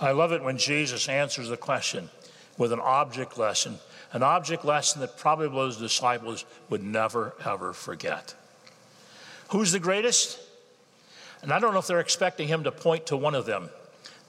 I 0.00 0.12
love 0.12 0.32
it 0.32 0.42
when 0.42 0.58
Jesus 0.58 1.08
answers 1.08 1.48
the 1.48 1.56
question 1.56 2.10
with 2.56 2.72
an 2.72 2.80
object 2.80 3.38
lesson, 3.38 3.78
an 4.12 4.22
object 4.22 4.64
lesson 4.64 5.00
that 5.00 5.18
probably 5.18 5.48
those 5.48 5.76
disciples 5.76 6.44
would 6.70 6.82
never, 6.82 7.34
ever 7.44 7.72
forget. 7.72 8.34
Who's 9.50 9.72
the 9.72 9.78
greatest? 9.78 10.38
And 11.42 11.52
I 11.52 11.58
don't 11.58 11.72
know 11.72 11.78
if 11.78 11.86
they're 11.86 12.00
expecting 12.00 12.48
him 12.48 12.64
to 12.64 12.72
point 12.72 13.06
to 13.06 13.16
one 13.16 13.34
of 13.34 13.46
them. 13.46 13.70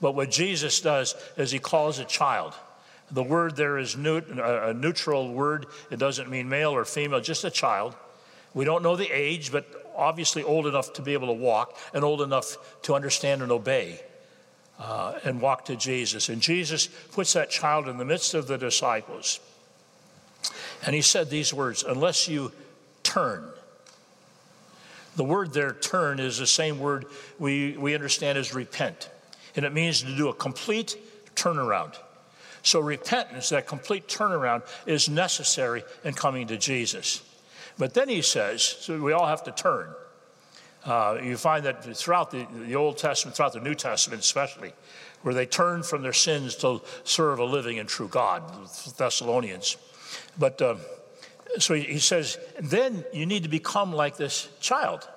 But 0.00 0.14
what 0.14 0.30
Jesus 0.30 0.80
does 0.80 1.14
is 1.36 1.50
he 1.50 1.58
calls 1.58 1.98
a 1.98 2.04
child. 2.04 2.54
The 3.10 3.22
word 3.22 3.56
there 3.56 3.78
is 3.78 3.96
a 3.96 4.74
neutral 4.74 5.32
word. 5.32 5.66
It 5.90 5.98
doesn't 5.98 6.30
mean 6.30 6.48
male 6.48 6.70
or 6.70 6.84
female, 6.84 7.20
just 7.20 7.44
a 7.44 7.50
child. 7.50 7.94
We 8.54 8.64
don't 8.64 8.82
know 8.82 8.96
the 8.96 9.10
age, 9.10 9.52
but 9.52 9.66
obviously 9.96 10.42
old 10.42 10.66
enough 10.66 10.92
to 10.94 11.02
be 11.02 11.12
able 11.12 11.26
to 11.28 11.32
walk 11.32 11.76
and 11.92 12.04
old 12.04 12.22
enough 12.22 12.56
to 12.82 12.94
understand 12.94 13.42
and 13.42 13.52
obey 13.52 14.00
uh, 14.78 15.18
and 15.24 15.40
walk 15.40 15.66
to 15.66 15.76
Jesus. 15.76 16.28
And 16.28 16.40
Jesus 16.40 16.86
puts 16.86 17.34
that 17.34 17.50
child 17.50 17.88
in 17.88 17.98
the 17.98 18.04
midst 18.04 18.34
of 18.34 18.46
the 18.46 18.56
disciples. 18.56 19.40
And 20.84 20.94
he 20.94 21.02
said 21.02 21.30
these 21.30 21.52
words 21.52 21.82
Unless 21.82 22.28
you 22.28 22.52
turn, 23.02 23.44
the 25.16 25.24
word 25.24 25.52
there, 25.52 25.72
turn, 25.72 26.20
is 26.20 26.38
the 26.38 26.46
same 26.46 26.78
word 26.78 27.06
we, 27.38 27.76
we 27.76 27.94
understand 27.94 28.38
as 28.38 28.54
repent 28.54 29.10
and 29.56 29.64
it 29.64 29.72
means 29.72 30.02
to 30.02 30.16
do 30.16 30.28
a 30.28 30.34
complete 30.34 30.96
turnaround. 31.34 31.96
So, 32.62 32.80
repentance, 32.80 33.48
that 33.48 33.66
complete 33.66 34.06
turnaround, 34.06 34.62
is 34.86 35.08
necessary 35.08 35.82
in 36.04 36.12
coming 36.12 36.46
to 36.48 36.58
Jesus. 36.58 37.22
But 37.78 37.94
then 37.94 38.08
he 38.08 38.20
says, 38.20 38.62
so 38.62 39.00
we 39.00 39.12
all 39.12 39.26
have 39.26 39.44
to 39.44 39.52
turn. 39.52 39.94
Uh, 40.84 41.18
you 41.22 41.36
find 41.36 41.64
that 41.64 41.84
throughout 41.96 42.30
the, 42.30 42.46
the 42.66 42.76
Old 42.76 42.98
Testament, 42.98 43.36
throughout 43.36 43.54
the 43.54 43.60
New 43.60 43.74
Testament 43.74 44.22
especially, 44.22 44.72
where 45.22 45.34
they 45.34 45.46
turn 45.46 45.82
from 45.82 46.02
their 46.02 46.12
sins 46.12 46.54
to 46.56 46.82
serve 47.04 47.38
a 47.38 47.44
living 47.44 47.78
and 47.78 47.88
true 47.88 48.08
God, 48.08 48.42
the 48.52 48.92
Thessalonians. 48.96 49.76
But 50.38 50.60
uh, 50.62 50.76
so 51.58 51.74
he, 51.74 51.98
says, 51.98 52.38
then 52.60 53.04
you 53.12 53.26
need 53.26 53.42
to 53.42 53.48
become 53.48 53.92
like 53.92 54.16
this 54.16 54.48
child. 54.60 55.08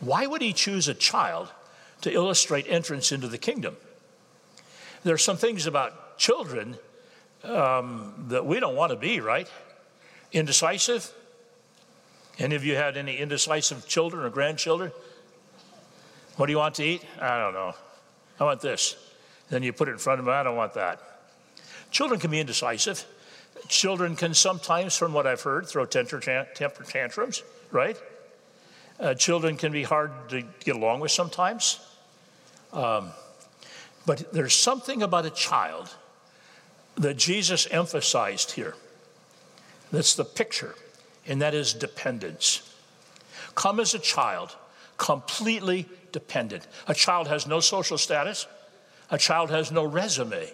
Why 0.00 0.26
would 0.26 0.42
he 0.42 0.52
choose 0.52 0.88
a 0.88 0.94
child 0.94 1.48
to 2.02 2.12
illustrate 2.12 2.66
entrance 2.68 3.10
into 3.10 3.28
the 3.28 3.38
kingdom. 3.38 3.76
There 5.04 5.14
are 5.14 5.18
some 5.18 5.36
things 5.36 5.66
about 5.66 6.18
children 6.18 6.76
um, 7.42 8.26
that 8.28 8.44
we 8.44 8.60
don't 8.60 8.76
want 8.76 8.90
to 8.90 8.96
be, 8.96 9.20
right? 9.20 9.48
Indecisive, 10.32 11.12
Any 12.38 12.54
of 12.54 12.64
you 12.64 12.76
had 12.76 12.96
any 12.96 13.16
indecisive 13.16 13.86
children 13.88 14.24
or 14.24 14.30
grandchildren? 14.30 14.92
What 16.36 16.46
do 16.46 16.52
you 16.52 16.58
want 16.58 16.76
to 16.76 16.84
eat? 16.84 17.04
I 17.20 17.38
don't 17.38 17.54
know. 17.54 17.74
I 18.40 18.44
want 18.44 18.60
this. 18.60 18.96
Then 19.50 19.62
you 19.62 19.72
put 19.72 19.88
it 19.88 19.92
in 19.92 19.98
front 19.98 20.18
of 20.20 20.26
them. 20.26 20.34
I 20.34 20.42
don't 20.42 20.56
want 20.56 20.74
that. 20.74 21.00
Children 21.90 22.18
can 22.18 22.30
be 22.30 22.40
indecisive. 22.40 23.04
Children 23.68 24.16
can 24.16 24.34
sometimes, 24.34 24.96
from 24.96 25.12
what 25.12 25.26
I've 25.26 25.42
heard, 25.42 25.66
throw 25.66 25.86
temper 25.86 26.20
tantrums, 26.20 27.42
right? 27.70 27.96
Uh, 28.98 29.14
children 29.14 29.56
can 29.56 29.72
be 29.72 29.82
hard 29.82 30.10
to 30.30 30.42
get 30.64 30.76
along 30.76 31.00
with 31.00 31.10
sometimes. 31.10 31.80
Um, 32.72 33.10
but 34.06 34.32
there's 34.32 34.54
something 34.54 35.02
about 35.02 35.26
a 35.26 35.30
child 35.30 35.94
that 36.96 37.16
Jesus 37.16 37.66
emphasized 37.70 38.52
here. 38.52 38.74
That's 39.90 40.14
the 40.14 40.24
picture, 40.24 40.74
and 41.26 41.42
that 41.42 41.54
is 41.54 41.72
dependence. 41.72 42.68
Come 43.54 43.80
as 43.80 43.94
a 43.94 43.98
child, 43.98 44.56
completely 44.96 45.88
dependent. 46.12 46.66
A 46.86 46.94
child 46.94 47.28
has 47.28 47.46
no 47.46 47.60
social 47.60 47.98
status, 47.98 48.46
a 49.10 49.18
child 49.18 49.50
has 49.50 49.70
no 49.70 49.84
resume 49.84 50.50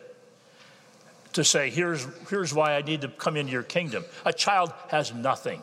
to 1.32 1.44
say, 1.44 1.70
here's, 1.70 2.06
here's 2.28 2.54
why 2.54 2.75
I 2.75 2.82
need 2.82 3.02
to 3.02 3.08
come 3.08 3.37
into 3.37 3.52
your 3.52 3.62
kingdom. 3.62 4.04
A 4.25 4.32
child 4.32 4.73
has 4.88 5.12
nothing. 5.12 5.62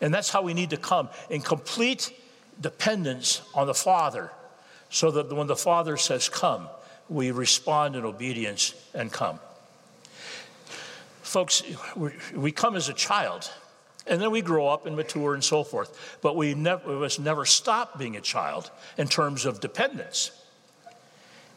And 0.00 0.12
that's 0.12 0.30
how 0.30 0.42
we 0.42 0.54
need 0.54 0.70
to 0.70 0.76
come 0.76 1.08
in 1.30 1.40
complete 1.40 2.12
dependence 2.60 3.42
on 3.54 3.66
the 3.66 3.74
Father, 3.74 4.30
so 4.90 5.10
that 5.12 5.32
when 5.32 5.46
the 5.46 5.56
Father 5.56 5.96
says, 5.96 6.28
Come, 6.28 6.68
we 7.08 7.30
respond 7.30 7.96
in 7.96 8.04
obedience 8.04 8.74
and 8.94 9.12
come. 9.12 9.38
Folks, 11.22 11.62
we 12.34 12.52
come 12.52 12.76
as 12.76 12.88
a 12.88 12.92
child, 12.92 13.50
and 14.06 14.20
then 14.20 14.30
we 14.30 14.42
grow 14.42 14.68
up 14.68 14.86
and 14.86 14.96
mature 14.96 15.34
and 15.34 15.42
so 15.42 15.64
forth, 15.64 16.18
but 16.20 16.36
we, 16.36 16.54
we 16.54 16.94
must 16.94 17.20
never 17.20 17.44
stop 17.44 17.98
being 17.98 18.16
a 18.16 18.20
child 18.20 18.70
in 18.98 19.08
terms 19.08 19.46
of 19.46 19.60
dependence. 19.60 20.30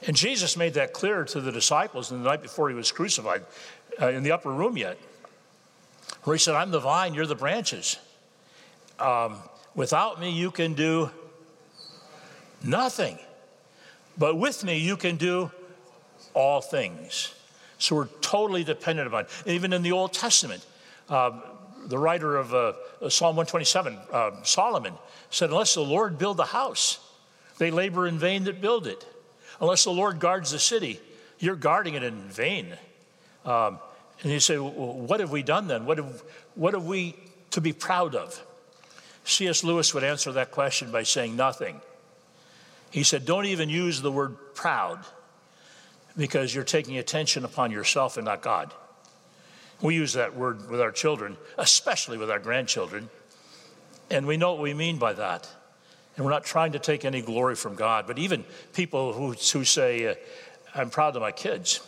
And 0.08 0.16
Jesus 0.16 0.56
made 0.56 0.76
that 0.76 0.94
clear 0.94 1.24
to 1.26 1.42
the 1.42 1.52
disciples 1.52 2.12
in 2.12 2.22
the 2.22 2.30
night 2.30 2.42
before 2.42 2.70
he 2.70 2.76
was 2.76 2.92
crucified 2.92 3.44
uh, 4.02 4.10
in 4.10 4.24
the 4.24 4.32
upper 4.32 4.52
room 4.52 4.78
yet, 4.78 4.98
where 6.24 6.36
he 6.36 6.40
said, 6.40 6.56
I'm 6.56 6.72
the 6.72 6.80
vine, 6.80 7.14
you're 7.14 7.26
the 7.26 7.36
branches. 7.36 7.98
Um, 9.00 9.38
without 9.74 10.20
me, 10.20 10.30
you 10.30 10.52
can 10.52 10.74
do 10.74 11.10
nothing. 12.64 13.18
But 14.18 14.38
with 14.38 14.64
me, 14.64 14.78
you 14.78 14.96
can 14.96 15.18
do 15.18 15.52
all 16.34 16.62
things. 16.62 17.34
So 17.80 17.96
we're 17.96 18.08
totally 18.22 18.64
dependent 18.64 19.08
upon. 19.08 19.26
Even 19.46 19.74
in 19.74 19.82
the 19.82 19.92
Old 19.92 20.14
Testament, 20.14 20.66
uh, 21.10 21.32
the 21.88 21.98
writer 21.98 22.38
of 22.38 22.54
uh, 22.54 22.74
Psalm 23.10 23.36
127, 23.36 23.98
uh, 24.12 24.32
Solomon, 24.44 24.94
said, 25.30 25.50
Unless 25.50 25.76
the 25.76 25.82
Lord 25.82 26.18
build 26.18 26.38
the 26.38 26.46
house, 26.46 27.00
they 27.58 27.72
labor 27.72 28.08
in 28.08 28.18
vain 28.18 28.44
that 28.46 28.62
build 28.62 28.88
it. 28.88 29.06
Unless 29.60 29.84
the 29.84 29.92
Lord 29.92 30.20
guards 30.20 30.52
the 30.52 30.60
city, 30.60 31.00
you're 31.40 31.56
guarding 31.56 31.96
it 31.96 32.04
in 32.04 32.30
vain. 32.30 32.76
Um, 33.46 33.80
and 34.24 34.32
you 34.32 34.40
say, 34.40 34.58
well, 34.58 34.72
What 34.72 35.20
have 35.20 35.32
we 35.32 35.44
done 35.44 35.68
then? 35.68 35.86
What 35.86 35.98
have, 35.98 36.24
what 36.56 36.74
have 36.74 36.86
we 36.86 37.16
to 37.52 37.62
be 37.62 37.74
proud 37.74 38.16
of? 38.16 38.42
C.S. 39.24 39.64
Lewis 39.64 39.94
would 39.94 40.04
answer 40.04 40.32
that 40.34 40.52
question 40.52 40.92
by 40.92 41.04
saying 41.04 41.36
nothing. 41.36 41.82
He 42.92 43.04
said, 43.04 43.26
Don't 43.26 43.46
even 43.46 43.70
use 43.70 44.02
the 44.02 44.12
word 44.12 44.38
proud 44.54 45.00
because 46.16 46.54
you're 46.54 46.64
taking 46.64 46.98
attention 46.98 47.44
upon 47.44 47.72
yourself 47.72 48.18
and 48.18 48.26
not 48.26 48.42
God. 48.42 48.74
We 49.82 49.96
use 49.96 50.14
that 50.14 50.36
word 50.36 50.70
with 50.70 50.80
our 50.80 50.92
children, 50.92 51.38
especially 51.58 52.18
with 52.18 52.32
our 52.32 52.40
grandchildren, 52.40 53.10
and 54.10 54.26
we 54.26 54.38
know 54.38 54.54
what 54.54 54.62
we 54.62 54.74
mean 54.74 54.98
by 54.98 55.14
that. 55.14 55.50
And 56.16 56.26
we're 56.26 56.32
not 56.32 56.46
trying 56.46 56.72
to 56.74 56.80
take 56.80 57.04
any 57.04 57.22
glory 57.22 57.56
from 57.56 57.76
God, 57.76 58.08
but 58.08 58.18
even 58.18 58.46
people 58.74 59.14
who, 59.14 59.34
who 59.34 59.66
say, 59.66 60.08
uh, 60.08 60.16
I'm 60.74 60.90
proud 60.90 61.16
of 61.16 61.22
my 61.22 61.32
kids, 61.32 61.82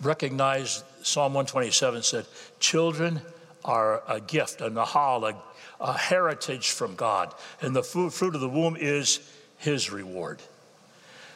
recognize 0.00 0.84
Psalm 1.02 1.34
127 1.34 2.02
said, 2.02 2.26
Children 2.60 3.20
are 3.64 4.02
a 4.08 4.20
gift, 4.20 4.60
a 4.60 4.70
nahal, 4.70 5.24
a, 5.24 5.36
a 5.80 5.96
heritage 5.96 6.70
from 6.70 6.94
God, 6.94 7.34
and 7.60 7.74
the 7.74 7.82
fruit, 7.82 8.12
fruit 8.12 8.34
of 8.34 8.40
the 8.40 8.48
womb 8.48 8.76
is 8.78 9.20
his 9.58 9.90
reward. 9.90 10.40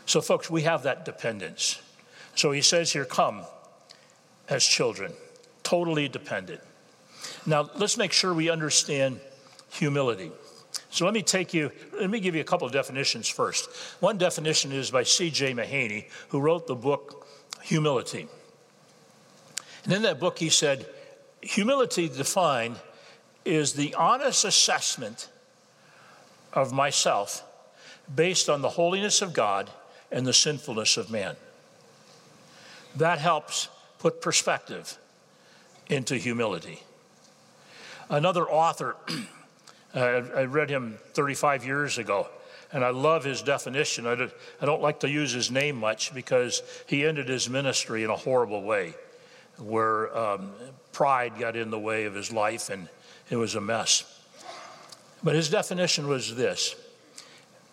So, 0.06 0.20
folks, 0.20 0.48
we 0.48 0.62
have 0.62 0.84
that 0.84 1.04
dependence. 1.04 1.80
So 2.36 2.52
he 2.52 2.60
says 2.60 2.92
here, 2.92 3.04
come 3.04 3.42
as 4.48 4.64
children, 4.64 5.12
totally 5.62 6.08
dependent. 6.08 6.60
Now, 7.44 7.70
let's 7.76 7.96
make 7.96 8.12
sure 8.12 8.32
we 8.32 8.50
understand 8.50 9.20
humility. 9.70 10.30
So 10.96 11.04
let 11.04 11.12
me 11.12 11.20
take 11.20 11.52
you, 11.52 11.70
let 12.00 12.08
me 12.08 12.20
give 12.20 12.34
you 12.34 12.40
a 12.40 12.44
couple 12.44 12.66
of 12.66 12.72
definitions 12.72 13.28
first. 13.28 13.68
One 14.00 14.16
definition 14.16 14.72
is 14.72 14.90
by 14.90 15.02
C.J. 15.02 15.52
Mahaney, 15.52 16.06
who 16.30 16.40
wrote 16.40 16.66
the 16.66 16.74
book 16.74 17.26
Humility. 17.64 18.28
And 19.84 19.92
in 19.92 20.00
that 20.02 20.18
book, 20.18 20.38
he 20.38 20.48
said, 20.48 20.86
Humility 21.42 22.08
defined 22.08 22.76
is 23.44 23.74
the 23.74 23.94
honest 23.94 24.46
assessment 24.46 25.28
of 26.54 26.72
myself 26.72 27.44
based 28.14 28.48
on 28.48 28.62
the 28.62 28.70
holiness 28.70 29.20
of 29.20 29.34
God 29.34 29.68
and 30.10 30.26
the 30.26 30.32
sinfulness 30.32 30.96
of 30.96 31.10
man. 31.10 31.36
That 32.94 33.18
helps 33.18 33.68
put 33.98 34.22
perspective 34.22 34.96
into 35.90 36.16
humility. 36.16 36.84
Another 38.08 38.48
author, 38.48 38.96
I 39.96 40.44
read 40.44 40.68
him 40.68 40.98
35 41.14 41.64
years 41.64 41.98
ago, 41.98 42.28
and 42.72 42.84
I 42.84 42.90
love 42.90 43.24
his 43.24 43.42
definition. 43.42 44.06
I 44.06 44.64
don't 44.64 44.82
like 44.82 45.00
to 45.00 45.08
use 45.08 45.32
his 45.32 45.50
name 45.50 45.76
much 45.76 46.14
because 46.14 46.62
he 46.86 47.06
ended 47.06 47.28
his 47.28 47.48
ministry 47.48 48.04
in 48.04 48.10
a 48.10 48.16
horrible 48.16 48.62
way 48.62 48.94
where 49.58 50.16
um, 50.16 50.52
pride 50.92 51.38
got 51.38 51.56
in 51.56 51.70
the 51.70 51.78
way 51.78 52.04
of 52.04 52.14
his 52.14 52.30
life 52.30 52.70
and 52.70 52.88
it 53.30 53.36
was 53.36 53.54
a 53.54 53.60
mess. 53.60 54.04
But 55.22 55.34
his 55.34 55.48
definition 55.48 56.08
was 56.08 56.36
this 56.36 56.76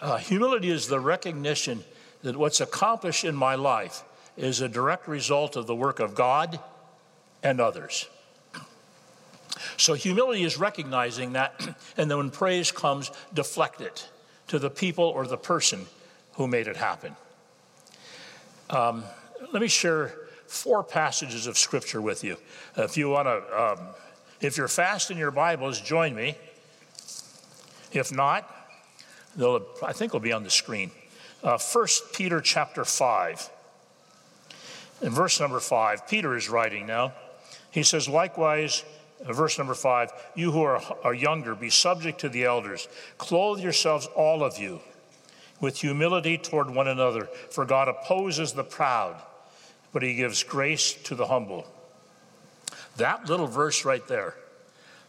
uh, 0.01 0.17
humility 0.17 0.69
is 0.69 0.87
the 0.87 0.99
recognition 0.99 1.83
that 2.23 2.35
what's 2.35 2.61
accomplished 2.61 3.25
in 3.25 3.35
my 3.35 3.55
life 3.55 4.03
is 4.37 4.61
a 4.61 4.69
direct 4.69 5.07
result 5.07 5.55
of 5.55 5.67
the 5.67 5.75
work 5.75 5.99
of 5.99 6.15
God 6.15 6.59
and 7.43 7.59
others. 7.61 8.07
So, 9.77 9.93
humility 9.93 10.43
is 10.43 10.57
recognizing 10.57 11.33
that, 11.33 11.53
and 11.97 12.09
then 12.09 12.17
when 12.17 12.29
praise 12.29 12.71
comes, 12.71 13.11
deflect 13.33 13.81
it 13.81 14.07
to 14.47 14.59
the 14.59 14.69
people 14.69 15.05
or 15.05 15.25
the 15.25 15.37
person 15.37 15.85
who 16.33 16.47
made 16.47 16.67
it 16.67 16.77
happen. 16.77 17.15
Um, 18.69 19.03
let 19.51 19.61
me 19.61 19.67
share 19.67 20.13
four 20.47 20.83
passages 20.83 21.47
of 21.47 21.57
scripture 21.57 22.01
with 22.01 22.23
you. 22.23 22.37
if 22.77 22.97
you 22.97 23.09
want 23.09 23.27
to, 23.27 23.61
um, 23.61 23.79
if 24.41 24.57
you're 24.57 24.67
fast 24.67 25.11
in 25.11 25.17
your 25.17 25.31
Bibles, 25.31 25.79
join 25.79 26.13
me. 26.15 26.35
If 27.91 28.11
not, 28.11 28.49
they'll, 29.35 29.65
I 29.83 29.93
think 29.93 30.09
it'll 30.09 30.19
be 30.19 30.33
on 30.33 30.43
the 30.43 30.49
screen. 30.49 30.91
Uh, 31.43 31.57
1 31.57 31.87
Peter 32.13 32.41
chapter 32.41 32.85
5. 32.85 33.49
In 35.01 35.09
verse 35.11 35.39
number 35.39 35.59
5, 35.59 36.07
Peter 36.07 36.35
is 36.35 36.49
writing 36.49 36.87
now. 36.87 37.13
He 37.71 37.83
says, 37.83 38.07
Likewise, 38.07 38.83
Uh, 39.25 39.33
verse 39.33 39.57
number 39.57 39.73
5, 39.73 40.11
you 40.35 40.51
who 40.51 40.61
are, 40.63 40.81
are 41.03 41.13
younger, 41.13 41.55
be 41.55 41.69
subject 41.69 42.19
to 42.21 42.29
the 42.29 42.43
elders. 42.43 42.87
Clothe 43.17 43.59
yourselves, 43.59 44.07
all 44.15 44.43
of 44.43 44.57
you, 44.57 44.81
with 45.59 45.79
humility 45.79 46.37
toward 46.37 46.69
one 46.69 46.87
another, 46.87 47.25
for 47.49 47.65
God 47.65 47.87
opposes 47.87 48.53
the 48.53 48.63
proud 48.63 49.21
but 49.93 50.01
he 50.01 50.15
gives 50.15 50.43
grace 50.43 50.93
to 51.03 51.15
the 51.15 51.27
humble. 51.27 51.65
That 52.97 53.29
little 53.29 53.47
verse 53.47 53.85
right 53.85 54.05
there 54.07 54.33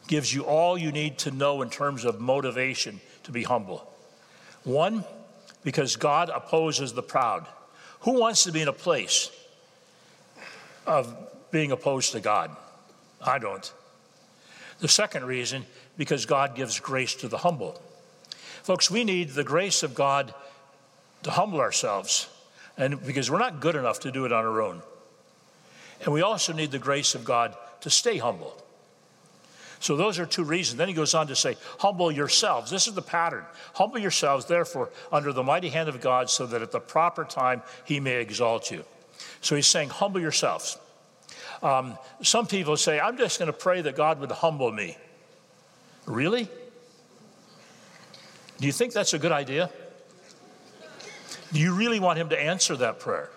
gives 0.06 0.32
you 0.32 0.44
all 0.44 0.76
you 0.78 0.92
need 0.92 1.18
to 1.18 1.30
know 1.30 1.62
in 1.62 1.70
terms 1.70 2.04
of 2.04 2.20
motivation 2.20 3.00
to 3.24 3.32
be 3.32 3.42
humble. 3.42 3.90
One, 4.62 5.04
because 5.64 5.96
God 5.96 6.28
opposes 6.28 6.92
the 6.92 7.02
proud. 7.02 7.46
Who 8.00 8.20
wants 8.20 8.44
to 8.44 8.52
be 8.52 8.60
in 8.60 8.68
a 8.68 8.72
place 8.72 9.30
of 10.86 11.16
being 11.50 11.72
opposed 11.72 12.12
to 12.12 12.20
God? 12.20 12.54
I 13.22 13.38
don't. 13.38 13.72
The 14.80 14.88
second 14.88 15.24
reason, 15.24 15.64
because 15.96 16.26
God 16.26 16.54
gives 16.54 16.80
grace 16.80 17.14
to 17.16 17.28
the 17.28 17.38
humble. 17.38 17.80
Folks, 18.62 18.90
we 18.90 19.04
need 19.04 19.30
the 19.30 19.44
grace 19.44 19.82
of 19.82 19.94
God 19.94 20.34
to 21.22 21.30
humble 21.30 21.60
ourselves 21.60 22.28
and 22.76 23.04
because 23.04 23.30
we're 23.30 23.38
not 23.38 23.60
good 23.60 23.76
enough 23.76 24.00
to 24.00 24.10
do 24.10 24.24
it 24.24 24.32
on 24.32 24.44
our 24.44 24.60
own. 24.60 24.82
And 26.04 26.12
we 26.12 26.22
also 26.22 26.52
need 26.52 26.70
the 26.70 26.78
grace 26.78 27.14
of 27.14 27.24
God 27.24 27.56
to 27.80 27.90
stay 27.90 28.18
humble. 28.18 28.60
So 29.80 29.96
those 29.96 30.18
are 30.18 30.26
two 30.26 30.44
reasons. 30.44 30.78
Then 30.78 30.88
he 30.88 30.94
goes 30.94 31.14
on 31.14 31.26
to 31.26 31.36
say, 31.36 31.56
Humble 31.78 32.10
yourselves. 32.10 32.70
This 32.70 32.86
is 32.86 32.94
the 32.94 33.02
pattern. 33.02 33.44
Humble 33.74 33.98
yourselves, 33.98 34.46
therefore, 34.46 34.90
under 35.12 35.32
the 35.32 35.42
mighty 35.42 35.68
hand 35.68 35.88
of 35.88 36.00
God, 36.00 36.30
so 36.30 36.46
that 36.46 36.62
at 36.62 36.72
the 36.72 36.80
proper 36.80 37.24
time 37.24 37.62
he 37.84 38.00
may 38.00 38.16
exalt 38.16 38.70
you. 38.70 38.84
So 39.40 39.54
he's 39.54 39.66
saying, 39.66 39.90
Humble 39.90 40.20
yourselves. 40.20 40.78
Um, 41.64 41.96
some 42.20 42.46
people 42.46 42.76
say, 42.76 43.00
I'm 43.00 43.16
just 43.16 43.38
going 43.38 43.46
to 43.46 43.58
pray 43.58 43.80
that 43.80 43.96
God 43.96 44.20
would 44.20 44.30
humble 44.30 44.70
me. 44.70 44.98
Really? 46.04 46.46
Do 48.60 48.66
you 48.66 48.72
think 48.72 48.92
that's 48.92 49.14
a 49.14 49.18
good 49.18 49.32
idea? 49.32 49.70
Do 51.54 51.58
you 51.58 51.74
really 51.74 51.98
want 51.98 52.18
him 52.18 52.28
to 52.28 52.38
answer 52.38 52.76
that 52.76 53.00
prayer? 53.00 53.30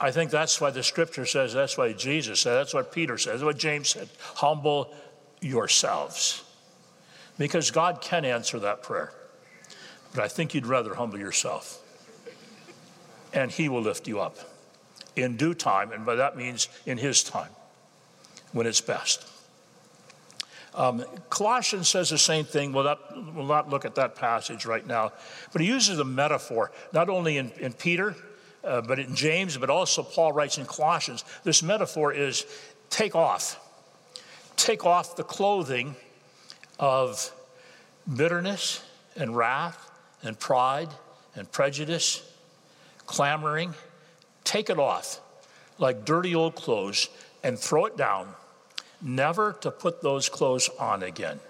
I 0.00 0.12
think 0.12 0.30
that's 0.30 0.60
why 0.60 0.70
the 0.70 0.84
scripture 0.84 1.26
says, 1.26 1.52
that's 1.52 1.76
why 1.76 1.92
Jesus 1.92 2.40
said, 2.40 2.54
that's 2.54 2.72
what 2.72 2.92
Peter 2.92 3.18
says, 3.18 3.40
that's 3.40 3.44
what 3.44 3.58
James 3.58 3.88
said. 3.88 4.08
Humble 4.36 4.94
yourselves. 5.40 6.44
Because 7.36 7.72
God 7.72 8.00
can 8.00 8.24
answer 8.24 8.60
that 8.60 8.84
prayer. 8.84 9.12
But 10.14 10.22
I 10.22 10.28
think 10.28 10.54
you'd 10.54 10.66
rather 10.66 10.94
humble 10.94 11.18
yourself. 11.18 11.80
And 13.32 13.50
He 13.50 13.68
will 13.68 13.82
lift 13.82 14.06
you 14.06 14.20
up 14.20 14.38
in 15.16 15.36
due 15.36 15.54
time, 15.54 15.92
and 15.92 16.04
by 16.06 16.14
that 16.16 16.36
means 16.36 16.68
in 16.86 16.98
His 16.98 17.22
time, 17.22 17.50
when 18.52 18.66
it's 18.66 18.80
best. 18.80 19.26
Um, 20.74 21.04
Colossians 21.28 21.88
says 21.88 22.08
the 22.08 22.18
same 22.18 22.44
thing. 22.44 22.72
We'll 22.72 22.84
not, 22.84 23.34
we'll 23.34 23.46
not 23.46 23.68
look 23.68 23.84
at 23.84 23.94
that 23.96 24.14
passage 24.14 24.64
right 24.64 24.86
now, 24.86 25.12
but 25.52 25.60
he 25.60 25.68
uses 25.68 25.98
a 25.98 26.04
metaphor, 26.04 26.72
not 26.92 27.10
only 27.10 27.36
in, 27.36 27.50
in 27.60 27.74
Peter, 27.74 28.16
uh, 28.64 28.80
but 28.80 28.98
in 28.98 29.14
James, 29.14 29.56
but 29.58 29.68
also 29.68 30.02
Paul 30.02 30.32
writes 30.32 30.56
in 30.56 30.64
Colossians. 30.64 31.24
This 31.44 31.62
metaphor 31.62 32.12
is 32.12 32.46
take 32.88 33.14
off. 33.14 33.58
Take 34.56 34.86
off 34.86 35.16
the 35.16 35.24
clothing 35.24 35.96
of 36.78 37.32
bitterness 38.16 38.82
and 39.16 39.36
wrath 39.36 39.90
and 40.22 40.38
pride 40.38 40.88
and 41.34 41.50
prejudice, 41.50 42.22
clamoring. 43.06 43.74
Take 44.44 44.70
it 44.70 44.78
off 44.78 45.20
like 45.78 46.04
dirty 46.04 46.34
old 46.34 46.54
clothes 46.54 47.08
and 47.42 47.58
throw 47.58 47.86
it 47.86 47.96
down, 47.96 48.28
never 49.00 49.52
to 49.60 49.70
put 49.70 50.02
those 50.02 50.28
clothes 50.28 50.70
on 50.78 51.02
again. 51.02 51.40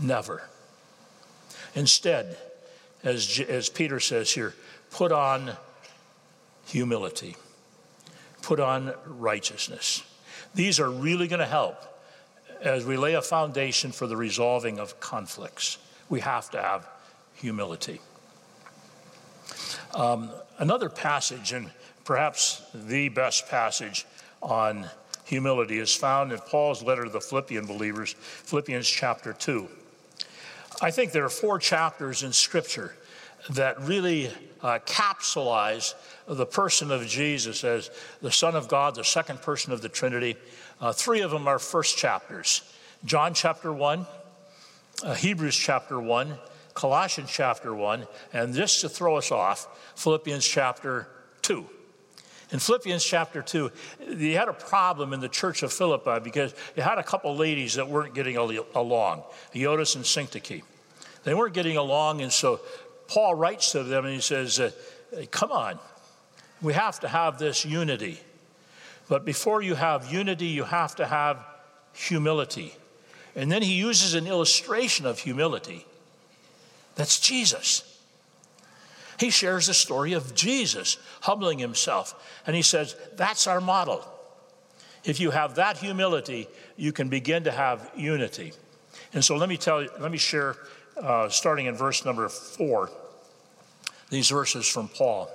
Never. 0.00 0.48
Instead, 1.74 2.36
as, 3.02 3.40
as 3.40 3.68
Peter 3.68 4.00
says 4.00 4.30
here, 4.30 4.54
put 4.90 5.12
on 5.12 5.52
humility, 6.66 7.36
put 8.42 8.60
on 8.60 8.94
righteousness. 9.06 10.02
These 10.54 10.78
are 10.78 10.90
really 10.90 11.28
going 11.28 11.40
to 11.40 11.46
help 11.46 11.76
as 12.60 12.84
we 12.84 12.96
lay 12.96 13.14
a 13.14 13.22
foundation 13.22 13.92
for 13.92 14.06
the 14.06 14.16
resolving 14.16 14.78
of 14.78 15.00
conflicts. 15.00 15.78
We 16.08 16.20
have 16.20 16.50
to 16.50 16.60
have 16.60 16.86
humility. 17.34 18.00
Um, 19.94 20.30
another 20.58 20.88
passage, 20.88 21.52
and 21.52 21.70
perhaps 22.04 22.62
the 22.74 23.08
best 23.08 23.48
passage 23.48 24.06
on 24.40 24.86
humility, 25.24 25.78
is 25.78 25.94
found 25.94 26.32
in 26.32 26.38
Paul's 26.38 26.82
letter 26.82 27.04
to 27.04 27.10
the 27.10 27.20
Philippian 27.20 27.66
believers, 27.66 28.14
Philippians 28.18 28.88
chapter 28.88 29.32
2. 29.32 29.68
I 30.80 30.90
think 30.90 31.12
there 31.12 31.24
are 31.24 31.30
four 31.30 31.58
chapters 31.58 32.22
in 32.22 32.32
Scripture 32.32 32.94
that 33.50 33.80
really 33.80 34.30
uh, 34.62 34.78
capsulize 34.86 35.94
the 36.26 36.46
person 36.46 36.90
of 36.90 37.06
Jesus 37.06 37.64
as 37.64 37.90
the 38.20 38.30
Son 38.30 38.54
of 38.54 38.68
God, 38.68 38.94
the 38.94 39.04
second 39.04 39.42
person 39.42 39.72
of 39.72 39.82
the 39.82 39.88
Trinity. 39.88 40.36
Uh, 40.80 40.92
three 40.92 41.20
of 41.20 41.30
them 41.30 41.46
are 41.48 41.58
first 41.58 41.96
chapters 41.96 42.62
John 43.04 43.34
chapter 43.34 43.72
1, 43.72 44.06
uh, 45.02 45.14
Hebrews 45.14 45.56
chapter 45.56 45.98
1, 45.98 46.38
Colossians 46.74 47.30
chapter 47.30 47.74
1, 47.74 48.06
and 48.32 48.54
this 48.54 48.80
to 48.80 48.88
throw 48.88 49.16
us 49.16 49.30
off, 49.30 49.68
Philippians 49.96 50.46
chapter 50.46 51.08
2. 51.42 51.64
In 52.50 52.58
Philippians 52.58 53.02
chapter 53.02 53.42
2, 53.42 53.70
you 54.10 54.36
had 54.36 54.48
a 54.48 54.52
problem 54.52 55.12
in 55.12 55.20
the 55.20 55.28
church 55.28 55.62
of 55.62 55.72
Philippi 55.72 56.20
because 56.22 56.54
you 56.76 56.82
had 56.82 56.98
a 56.98 57.02
couple 57.02 57.34
ladies 57.34 57.74
that 57.74 57.88
weren't 57.88 58.14
getting 58.14 58.36
along, 58.36 59.22
Euodias 59.54 59.96
and 59.96 60.04
Syntyche. 60.04 60.62
They 61.24 61.34
weren't 61.34 61.54
getting 61.54 61.78
along, 61.78 62.20
and 62.20 62.32
so 62.32 62.60
Paul 63.08 63.34
writes 63.34 63.72
to 63.72 63.82
them 63.82 64.04
and 64.04 64.14
he 64.14 64.20
says, 64.20 64.60
uh, 64.60 64.70
Come 65.30 65.50
on, 65.50 65.78
we 66.60 66.74
have 66.74 67.00
to 67.00 67.08
have 67.08 67.38
this 67.38 67.64
unity. 67.64 68.20
But 69.08 69.24
before 69.24 69.62
you 69.62 69.74
have 69.74 70.12
unity, 70.12 70.46
you 70.46 70.64
have 70.64 70.96
to 70.96 71.06
have 71.06 71.44
humility. 71.92 72.74
And 73.34 73.50
then 73.50 73.62
he 73.62 73.74
uses 73.74 74.14
an 74.14 74.26
illustration 74.26 75.06
of 75.06 75.18
humility. 75.18 75.86
That's 76.94 77.18
Jesus. 77.20 77.88
He 79.18 79.30
shares 79.30 79.66
the 79.66 79.74
story 79.74 80.14
of 80.14 80.34
Jesus 80.34 80.96
humbling 81.20 81.58
himself. 81.58 82.40
And 82.46 82.56
he 82.56 82.62
says, 82.62 82.96
That's 83.16 83.46
our 83.46 83.60
model. 83.60 84.04
If 85.04 85.20
you 85.20 85.30
have 85.30 85.56
that 85.56 85.78
humility, 85.78 86.48
you 86.76 86.92
can 86.92 87.08
begin 87.08 87.44
to 87.44 87.50
have 87.50 87.90
unity. 87.96 88.52
And 89.14 89.24
so 89.24 89.36
let 89.36 89.48
me 89.48 89.56
tell 89.56 89.82
you, 89.82 89.90
let 90.00 90.10
me 90.10 90.18
share, 90.18 90.56
uh, 90.96 91.28
starting 91.28 91.66
in 91.66 91.74
verse 91.74 92.04
number 92.04 92.28
four 92.28 92.90
these 94.10 94.28
verses 94.28 94.66
from 94.68 94.88
Paul. 94.88 95.30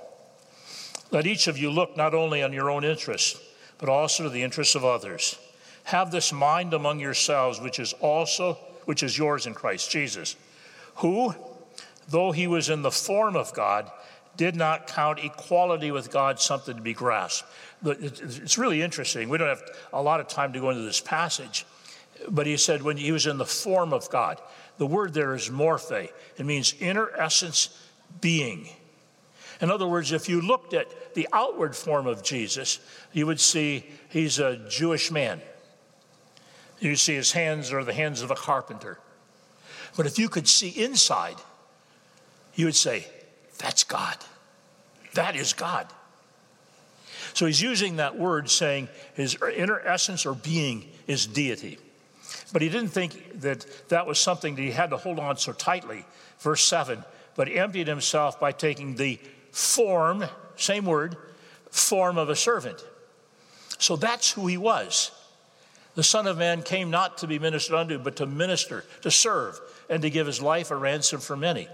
Let 1.10 1.26
each 1.26 1.48
of 1.48 1.58
you 1.58 1.70
look 1.70 1.96
not 1.96 2.14
only 2.14 2.42
on 2.42 2.52
your 2.52 2.70
own 2.70 2.84
interests, 2.84 3.40
but 3.78 3.88
also 3.88 4.24
to 4.24 4.28
the 4.28 4.42
interests 4.42 4.74
of 4.74 4.84
others. 4.84 5.36
Have 5.84 6.10
this 6.10 6.32
mind 6.32 6.74
among 6.74 7.00
yourselves, 7.00 7.60
which 7.60 7.80
is 7.80 7.92
also 7.94 8.54
which 8.84 9.02
is 9.02 9.18
yours 9.18 9.46
in 9.46 9.54
Christ 9.54 9.90
Jesus, 9.90 10.36
who, 10.96 11.34
though 12.08 12.32
he 12.32 12.46
was 12.46 12.68
in 12.68 12.82
the 12.82 12.90
form 12.90 13.36
of 13.36 13.52
God, 13.54 13.90
did 14.36 14.54
not 14.56 14.86
count 14.86 15.18
equality 15.18 15.90
with 15.90 16.10
God 16.10 16.40
something 16.40 16.76
to 16.76 16.82
be 16.82 16.94
grasped. 16.94 17.48
It's 17.84 18.56
really 18.56 18.82
interesting. 18.82 19.28
We 19.28 19.38
don't 19.38 19.48
have 19.48 19.62
a 19.92 20.02
lot 20.02 20.20
of 20.20 20.28
time 20.28 20.52
to 20.52 20.60
go 20.60 20.70
into 20.70 20.82
this 20.82 21.00
passage, 21.00 21.66
but 22.28 22.46
he 22.46 22.56
said 22.56 22.82
when 22.82 22.96
he 22.96 23.12
was 23.12 23.26
in 23.26 23.38
the 23.38 23.44
form 23.44 23.92
of 23.92 24.08
God. 24.10 24.40
The 24.78 24.86
word 24.86 25.12
there 25.12 25.34
is 25.34 25.48
morphe. 25.48 26.08
It 26.36 26.46
means 26.46 26.74
inner 26.78 27.10
essence 27.16 27.76
being. 28.20 28.68
In 29.60 29.72
other 29.72 29.88
words, 29.88 30.12
if 30.12 30.28
you 30.28 30.40
looked 30.40 30.72
at 30.72 31.14
the 31.14 31.26
outward 31.32 31.74
form 31.74 32.06
of 32.06 32.22
Jesus, 32.22 32.78
you 33.12 33.26
would 33.26 33.40
see 33.40 33.84
he's 34.08 34.38
a 34.38 34.56
Jewish 34.68 35.10
man. 35.10 35.40
You 36.78 36.94
see 36.94 37.16
his 37.16 37.32
hands 37.32 37.72
are 37.72 37.82
the 37.82 37.92
hands 37.92 38.22
of 38.22 38.30
a 38.30 38.36
carpenter. 38.36 39.00
But 39.96 40.06
if 40.06 40.16
you 40.16 40.28
could 40.28 40.46
see 40.46 40.68
inside, 40.68 41.34
you 42.58 42.64
would 42.64 42.74
say, 42.74 43.06
that's 43.58 43.84
God. 43.84 44.16
That 45.14 45.36
is 45.36 45.52
God. 45.52 45.86
So 47.34 47.46
he's 47.46 47.62
using 47.62 47.96
that 47.96 48.18
word 48.18 48.50
saying 48.50 48.88
his 49.14 49.38
inner 49.54 49.78
essence 49.78 50.26
or 50.26 50.34
being 50.34 50.90
is 51.06 51.26
deity. 51.26 51.78
But 52.52 52.62
he 52.62 52.68
didn't 52.68 52.90
think 52.90 53.40
that 53.42 53.88
that 53.90 54.08
was 54.08 54.18
something 54.18 54.56
that 54.56 54.62
he 54.62 54.72
had 54.72 54.90
to 54.90 54.96
hold 54.96 55.20
on 55.20 55.36
so 55.36 55.52
tightly. 55.52 56.04
Verse 56.40 56.64
7 56.64 57.04
but 57.36 57.48
emptied 57.48 57.86
himself 57.86 58.40
by 58.40 58.50
taking 58.50 58.96
the 58.96 59.16
form, 59.52 60.24
same 60.56 60.84
word, 60.84 61.16
form 61.70 62.18
of 62.18 62.28
a 62.28 62.34
servant. 62.34 62.84
So 63.78 63.94
that's 63.94 64.32
who 64.32 64.48
he 64.48 64.56
was. 64.56 65.12
The 65.94 66.02
Son 66.02 66.26
of 66.26 66.36
Man 66.36 66.64
came 66.64 66.90
not 66.90 67.18
to 67.18 67.28
be 67.28 67.38
ministered 67.38 67.76
unto, 67.76 67.96
but 68.00 68.16
to 68.16 68.26
minister, 68.26 68.84
to 69.02 69.12
serve, 69.12 69.60
and 69.88 70.02
to 70.02 70.10
give 70.10 70.26
his 70.26 70.42
life 70.42 70.72
a 70.72 70.76
ransom 70.76 71.20
for 71.20 71.36
many. 71.36 71.68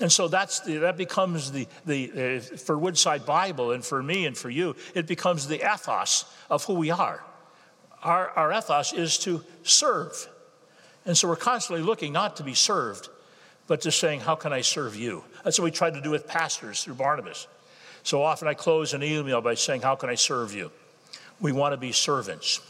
And 0.00 0.12
so 0.12 0.28
that's 0.28 0.60
the, 0.60 0.78
that 0.78 0.96
becomes 0.96 1.50
the, 1.50 1.66
the 1.84 2.38
uh, 2.38 2.56
for 2.56 2.78
Woodside 2.78 3.26
Bible 3.26 3.72
and 3.72 3.84
for 3.84 4.02
me 4.02 4.26
and 4.26 4.36
for 4.36 4.48
you, 4.48 4.76
it 4.94 5.06
becomes 5.06 5.48
the 5.48 5.56
ethos 5.56 6.24
of 6.48 6.64
who 6.64 6.74
we 6.74 6.90
are. 6.90 7.24
Our, 8.02 8.30
our 8.30 8.52
ethos 8.52 8.92
is 8.92 9.18
to 9.20 9.44
serve. 9.64 10.28
And 11.04 11.18
so 11.18 11.26
we're 11.26 11.36
constantly 11.36 11.84
looking 11.84 12.12
not 12.12 12.36
to 12.36 12.44
be 12.44 12.54
served, 12.54 13.08
but 13.66 13.80
just 13.80 13.98
saying, 13.98 14.20
How 14.20 14.36
can 14.36 14.52
I 14.52 14.60
serve 14.60 14.94
you? 14.94 15.24
That's 15.42 15.58
what 15.58 15.64
we 15.64 15.70
try 15.72 15.90
to 15.90 16.00
do 16.00 16.10
with 16.10 16.28
pastors 16.28 16.84
through 16.84 16.94
Barnabas. 16.94 17.48
So 18.04 18.22
often 18.22 18.46
I 18.46 18.54
close 18.54 18.94
an 18.94 19.02
email 19.02 19.40
by 19.40 19.54
saying, 19.54 19.82
How 19.82 19.96
can 19.96 20.10
I 20.10 20.14
serve 20.14 20.54
you? 20.54 20.70
We 21.40 21.50
want 21.50 21.72
to 21.72 21.76
be 21.76 21.92
servants. 21.92 22.60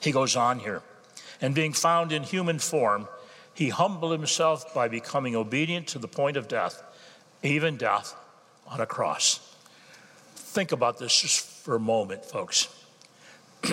He 0.00 0.12
goes 0.12 0.36
on 0.36 0.58
here. 0.58 0.82
And 1.42 1.54
being 1.54 1.72
found 1.72 2.12
in 2.12 2.22
human 2.22 2.58
form, 2.58 3.08
he 3.60 3.68
humbled 3.68 4.10
himself 4.10 4.72
by 4.72 4.88
becoming 4.88 5.36
obedient 5.36 5.86
to 5.86 5.98
the 5.98 6.08
point 6.08 6.38
of 6.38 6.48
death, 6.48 6.82
even 7.42 7.76
death 7.76 8.16
on 8.66 8.80
a 8.80 8.86
cross. 8.86 9.54
Think 10.34 10.72
about 10.72 10.98
this 10.98 11.20
just 11.20 11.44
for 11.44 11.74
a 11.76 11.78
moment, 11.78 12.24
folks. 12.24 12.74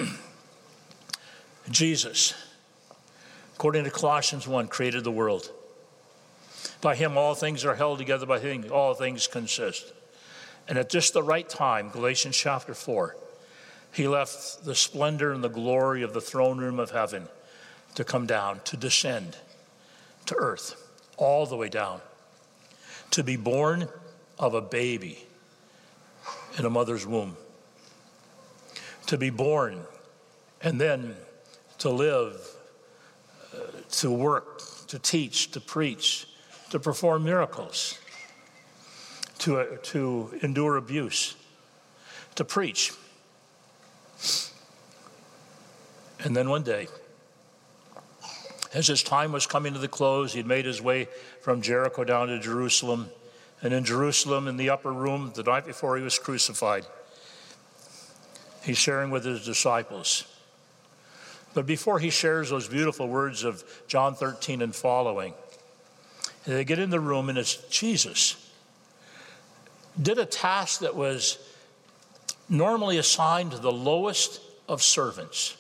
Jesus, 1.70 2.34
according 3.56 3.86
to 3.86 3.90
Colossians 3.90 4.46
1, 4.46 4.68
created 4.68 5.06
the 5.06 5.12
world. 5.12 5.50
By 6.82 6.94
him, 6.94 7.18
all 7.18 7.34
things 7.34 7.64
are 7.64 7.76
held 7.76 7.98
together, 7.98 8.26
by 8.26 8.40
him, 8.40 8.66
all 8.70 8.94
things 8.94 9.26
consist. 9.26 9.94
And 10.68 10.78
at 10.78 10.90
just 10.90 11.14
the 11.14 11.24
right 11.24 11.48
time, 11.48 11.92
Galatians 11.92 12.36
chapter 12.36 12.74
4, 12.74 13.16
he 13.94 14.06
left 14.06 14.66
the 14.66 14.76
splendor 14.76 15.32
and 15.32 15.42
the 15.42 15.48
glory 15.48 16.04
of 16.04 16.12
the 16.12 16.20
throne 16.20 16.58
room 16.58 16.78
of 16.78 16.92
heaven 16.92 17.30
to 17.96 18.04
come 18.04 18.26
down, 18.26 18.60
to 18.66 18.76
descend 18.76 19.38
to 20.28 20.36
earth, 20.36 20.90
all 21.18 21.46
the 21.46 21.56
way 21.56 21.70
down, 21.70 22.00
to 23.12 23.24
be 23.24 23.36
born 23.36 23.88
of 24.38 24.54
a 24.54 24.62
baby 24.62 25.26
in 26.58 26.66
a 26.66 26.70
mother's 26.70 27.06
womb, 27.06 27.36
to 29.08 29.18
be 29.18 29.30
born 29.30 29.80
and 30.62 30.80
then 30.80 31.16
to 31.80 31.90
live, 31.90 32.40
uh, 33.54 33.60
to 33.92 34.12
work, 34.12 34.62
to 34.88 35.00
teach, 35.00 35.52
to 35.52 35.62
preach, 35.62 36.28
to 36.70 36.80
perform 36.80 37.24
miracles, 37.24 38.00
to, 39.40 39.60
uh, 39.60 39.66
to 39.84 40.38
endure 40.42 40.78
abuse, 40.78 41.36
to 42.36 42.44
preach. 42.44 42.92
And 46.20 46.36
then 46.36 46.50
one 46.50 46.64
day, 46.64 46.88
as 48.74 48.88
his 48.88 49.04
time 49.04 49.32
was 49.32 49.48
coming 49.48 49.74
to 49.74 49.80
the 49.80 49.88
close, 49.88 50.34
he'd 50.34 50.46
made 50.46 50.66
his 50.66 50.82
way 50.82 51.08
from 51.42 51.62
Jericho 51.62 52.04
down 52.04 52.28
to 52.28 52.40
Jerusalem. 52.40 53.10
And 53.62 53.74
in 53.74 53.84
Jerusalem, 53.84 54.48
in 54.48 54.58
the 54.58 54.70
upper 54.70 54.92
room, 54.92 55.32
the 55.36 55.44
night 55.44 55.66
before 55.66 55.98
he 55.98 56.04
was 56.04 56.20
crucified, 56.20 56.86
he's 58.64 58.78
sharing 58.78 59.10
with 59.10 59.26
his 59.26 59.46
disciples. 59.46 60.26
But 61.54 61.66
before 61.66 62.00
he 62.00 62.12
shares 62.12 62.50
those 62.50 62.68
beautiful 62.68 63.08
words 63.08 63.44
of 63.44 63.64
John 63.88 64.14
13 64.14 64.62
and 64.62 64.76
following, 64.76 65.34
they 66.46 66.64
get 66.64 66.78
in 66.78 66.92
the 66.92 67.00
room 67.00 67.30
and 67.30 67.38
it's 67.38 67.56
Jesus. 67.70 68.52
Did 70.00 70.20
a 70.20 70.26
task 70.26 70.82
that 70.82 70.96
was 70.96 71.40
normally 72.48 72.98
assigned 72.98 73.52
to 73.52 73.58
the 73.58 73.72
lowest 73.72 74.40
of 74.70 74.84
servants, 74.84 75.58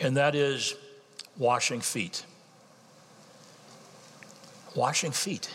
and 0.00 0.16
that 0.16 0.34
is 0.34 0.74
washing 1.40 1.80
feet. 1.80 2.24
Washing 4.76 5.10
feet. 5.10 5.50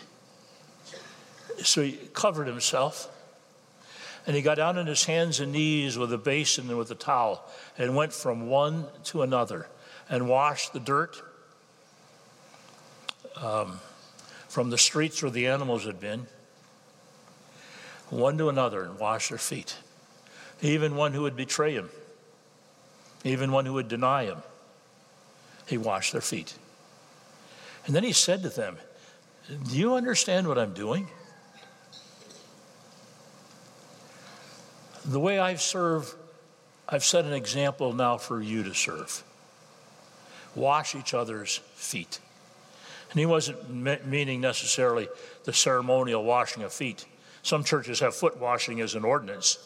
So 1.62 1.80
he 1.80 1.92
covered 2.12 2.48
himself 2.48 3.08
and 4.26 4.34
he 4.34 4.42
got 4.42 4.56
down 4.56 4.76
on 4.76 4.86
his 4.86 5.04
hands 5.04 5.40
and 5.40 5.52
knees 5.52 5.96
with 5.96 6.12
a 6.12 6.18
basin 6.18 6.68
and 6.68 6.76
with 6.76 6.90
a 6.90 6.96
towel 6.96 7.48
and 7.78 7.96
went 7.96 8.12
from 8.12 8.48
one 8.48 8.86
to 9.04 9.22
another 9.22 9.68
and 10.10 10.28
washed 10.28 10.72
the 10.72 10.80
dirt 10.80 11.16
um, 13.36 13.78
from 14.48 14.70
the 14.70 14.78
streets 14.78 15.22
where 15.22 15.30
the 15.30 15.46
animals 15.46 15.84
had 15.84 16.00
been, 16.00 16.26
one 18.10 18.36
to 18.38 18.48
another, 18.48 18.82
and 18.82 18.98
washed 18.98 19.30
their 19.30 19.38
feet. 19.38 19.76
Even 20.62 20.96
one 20.96 21.12
who 21.12 21.22
would 21.22 21.36
betray 21.36 21.74
him, 21.74 21.90
even 23.24 23.52
one 23.52 23.66
who 23.66 23.74
would 23.74 23.88
deny 23.88 24.24
him, 24.24 24.42
he 25.66 25.78
washed 25.78 26.12
their 26.12 26.20
feet. 26.20 26.54
And 27.86 27.94
then 27.94 28.04
he 28.04 28.12
said 28.12 28.42
to 28.42 28.48
them, 28.48 28.76
Do 29.48 29.76
you 29.76 29.94
understand 29.94 30.48
what 30.48 30.58
I'm 30.58 30.74
doing? 30.74 31.08
The 35.04 35.20
way 35.20 35.38
I've 35.38 35.62
served, 35.62 36.14
I've 36.88 37.04
set 37.04 37.24
an 37.24 37.32
example 37.32 37.92
now 37.92 38.16
for 38.16 38.40
you 38.40 38.64
to 38.64 38.74
serve. 38.74 39.22
Wash 40.56 40.96
each 40.96 41.14
other's 41.14 41.58
feet. 41.74 42.18
And 43.10 43.20
he 43.20 43.26
wasn't 43.26 43.70
me- 43.70 43.98
meaning 44.04 44.40
necessarily 44.40 45.08
the 45.44 45.52
ceremonial 45.52 46.24
washing 46.24 46.64
of 46.64 46.72
feet. 46.72 47.06
Some 47.42 47.62
churches 47.62 48.00
have 48.00 48.16
foot 48.16 48.38
washing 48.38 48.80
as 48.80 48.96
an 48.96 49.04
ordinance, 49.04 49.58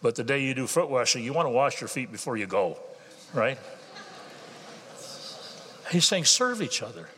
but 0.00 0.14
the 0.14 0.22
day 0.22 0.44
you 0.44 0.54
do 0.54 0.68
foot 0.68 0.88
washing, 0.88 1.24
you 1.24 1.32
want 1.32 1.46
to 1.46 1.50
wash 1.50 1.80
your 1.80 1.88
feet 1.88 2.12
before 2.12 2.36
you 2.36 2.46
go, 2.46 2.78
right? 3.32 3.58
He's 5.94 6.08
saying 6.08 6.24
serve 6.24 6.60
each 6.60 6.82
other. 6.82 7.08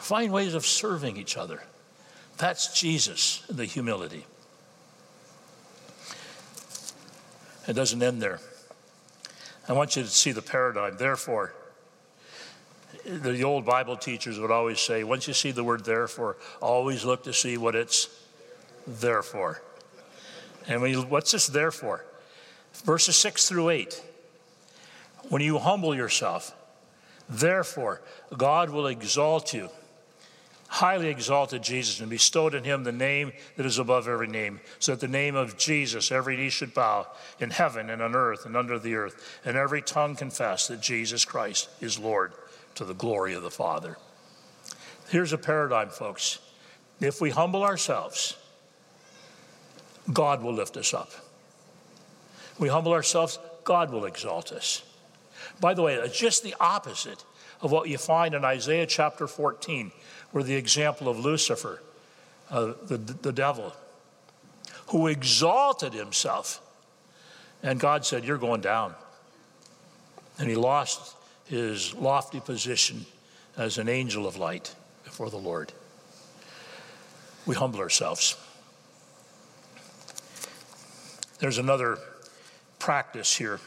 Find 0.00 0.32
ways 0.32 0.54
of 0.54 0.66
serving 0.66 1.16
each 1.16 1.36
other. 1.36 1.62
That's 2.38 2.76
Jesus, 2.76 3.44
the 3.48 3.64
humility. 3.66 4.26
It 7.68 7.74
doesn't 7.74 8.02
end 8.02 8.20
there. 8.20 8.40
I 9.68 9.74
want 9.74 9.94
you 9.94 10.02
to 10.02 10.08
see 10.08 10.32
the 10.32 10.42
paradigm. 10.42 10.96
Therefore, 10.96 11.54
the 13.04 13.44
old 13.44 13.64
Bible 13.64 13.96
teachers 13.96 14.40
would 14.40 14.50
always 14.50 14.80
say, 14.80 15.04
once 15.04 15.28
you 15.28 15.34
see 15.34 15.52
the 15.52 15.62
word 15.62 15.84
therefore, 15.84 16.36
always 16.60 17.04
look 17.04 17.22
to 17.22 17.32
see 17.32 17.56
what 17.56 17.76
it's 17.76 18.08
there 18.88 19.22
for. 19.22 19.62
And 20.66 20.82
we, 20.82 20.94
what's 20.96 21.30
this 21.30 21.46
there 21.46 21.70
for? 21.70 22.04
Verses 22.84 23.16
6 23.18 23.48
through 23.48 23.68
8. 23.68 24.02
When 25.28 25.42
you 25.42 25.58
humble 25.58 25.94
yourself, 25.94 26.56
therefore, 27.30 28.02
God 28.36 28.70
will 28.70 28.86
exalt 28.86 29.54
you 29.54 29.70
highly 30.70 31.08
exalted 31.08 31.64
Jesus 31.64 31.98
and 31.98 32.08
bestowed 32.08 32.54
on 32.54 32.62
him 32.62 32.84
the 32.84 32.92
name 32.92 33.32
that 33.56 33.66
is 33.66 33.78
above 33.78 34.06
every 34.06 34.28
name, 34.28 34.60
so 34.78 34.92
that 34.92 35.00
the 35.00 35.08
name 35.08 35.34
of 35.34 35.58
Jesus 35.58 36.12
every 36.12 36.36
knee 36.36 36.48
should 36.48 36.72
bow 36.72 37.08
in 37.40 37.50
heaven 37.50 37.90
and 37.90 38.00
on 38.00 38.14
earth 38.14 38.46
and 38.46 38.56
under 38.56 38.78
the 38.78 38.94
earth, 38.94 39.40
and 39.44 39.56
every 39.56 39.82
tongue 39.82 40.14
confess 40.14 40.68
that 40.68 40.80
Jesus 40.80 41.24
Christ 41.24 41.68
is 41.80 41.98
Lord 41.98 42.32
to 42.76 42.84
the 42.84 42.94
glory 42.94 43.34
of 43.34 43.42
the 43.42 43.50
Father. 43.50 43.96
Here's 45.08 45.32
a 45.32 45.38
paradigm, 45.38 45.88
folks. 45.88 46.38
If 47.00 47.20
we 47.20 47.30
humble 47.30 47.64
ourselves, 47.64 48.36
God 50.12 50.40
will 50.40 50.54
lift 50.54 50.76
us 50.76 50.94
up. 50.94 51.10
We 52.60 52.68
humble 52.68 52.92
ourselves, 52.92 53.40
God 53.64 53.90
will 53.90 54.04
exalt 54.04 54.52
us. 54.52 54.84
By 55.60 55.74
the 55.74 55.82
way, 55.82 55.94
it's 55.94 56.18
just 56.18 56.42
the 56.42 56.54
opposite 56.58 57.24
of 57.60 57.70
what 57.70 57.88
you 57.88 57.98
find 57.98 58.34
in 58.34 58.44
Isaiah 58.44 58.86
chapter 58.86 59.26
14 59.26 59.92
where 60.32 60.44
the 60.44 60.54
example 60.54 61.08
of 61.08 61.18
Lucifer, 61.18 61.82
uh, 62.50 62.72
the, 62.86 62.96
the 62.96 63.32
devil, 63.32 63.72
who 64.88 65.06
exalted 65.06 65.92
himself. 65.92 66.60
And 67.62 67.78
God 67.78 68.06
said, 68.06 68.24
You're 68.24 68.38
going 68.38 68.60
down. 68.60 68.94
And 70.38 70.48
he 70.48 70.56
lost 70.56 71.16
his 71.46 71.94
lofty 71.94 72.40
position 72.40 73.04
as 73.56 73.78
an 73.78 73.88
angel 73.88 74.26
of 74.26 74.36
light 74.36 74.74
before 75.04 75.28
the 75.28 75.36
Lord. 75.36 75.72
We 77.44 77.54
humble 77.54 77.80
ourselves. 77.80 78.36
There's 81.40 81.58
another 81.58 81.98
practice 82.78 83.36
here. 83.36 83.60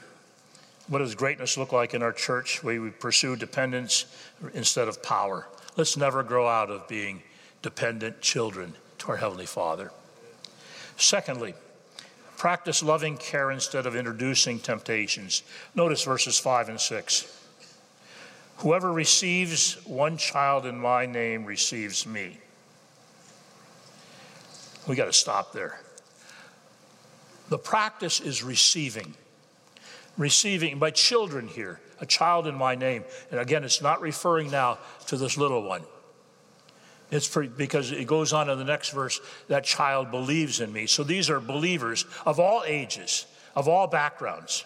What 0.88 1.00
does 1.00 1.16
greatness 1.16 1.58
look 1.58 1.72
like 1.72 1.94
in 1.94 2.04
our 2.04 2.12
church? 2.12 2.64
We, 2.64 2.80
we 2.80 2.90
pursue 2.90 3.36
dependence 3.36 4.06
instead 4.54 4.88
of 4.88 5.02
power. 5.02 5.48
Let's 5.78 5.96
never 5.96 6.24
grow 6.24 6.48
out 6.48 6.70
of 6.70 6.88
being 6.88 7.24
dependent 7.62 8.22
children 8.22 8.74
to 9.00 9.08
our 9.10 9.18
Heavenly 9.18 9.46
Father. 9.46 9.92
Secondly, 10.98 11.56
practice 12.38 12.84
loving 12.84 13.18
care 13.18 13.52
instead 13.52 13.86
of 13.86 13.96
introducing 13.96 14.60
temptations. 14.60 15.44
Notice 15.74 16.04
verses 16.04 16.38
5 16.38 16.70
and 16.70 16.80
6. 16.80 17.40
Whoever 18.58 18.92
receives 18.92 19.84
one 19.86 20.18
child 20.18 20.66
in 20.66 20.78
my 20.78 21.06
name 21.06 21.46
receives 21.46 22.06
me. 22.06 22.38
We 24.88 24.96
got 24.96 25.06
to 25.06 25.14
stop 25.14 25.54
there. 25.54 25.80
The 27.50 27.58
practice 27.58 28.20
is 28.20 28.44
receiving. 28.44 29.16
Receiving 30.18 30.78
by 30.80 30.92
children 30.92 31.48
here 31.48 31.80
a 32.00 32.06
child 32.06 32.48
in 32.48 32.56
my 32.56 32.76
name. 32.76 33.04
And 33.32 33.40
again, 33.40 33.64
it's 33.64 33.82
not 33.82 34.02
referring 34.02 34.52
now 34.52 34.78
to 35.08 35.18
this 35.18 35.38
little 35.38 35.64
one. 35.64 35.84
It's 37.12 37.28
for, 37.28 37.48
because 37.48 37.92
it 37.92 38.08
goes 38.08 38.34
on 38.34 38.50
in 38.50 38.58
the 38.58 38.64
next 38.64 38.90
verse 38.90 39.22
that 39.48 39.64
child 39.64 40.12
believes 40.12 40.60
in 40.60 40.74
me. 40.74 40.88
So 40.88 41.04
these 41.04 41.30
are 41.30 41.40
believers 41.40 42.06
of 42.26 42.40
all 42.40 42.64
ages, 42.66 43.26
of 43.56 43.68
all 43.68 43.88
backgrounds. 43.88 44.66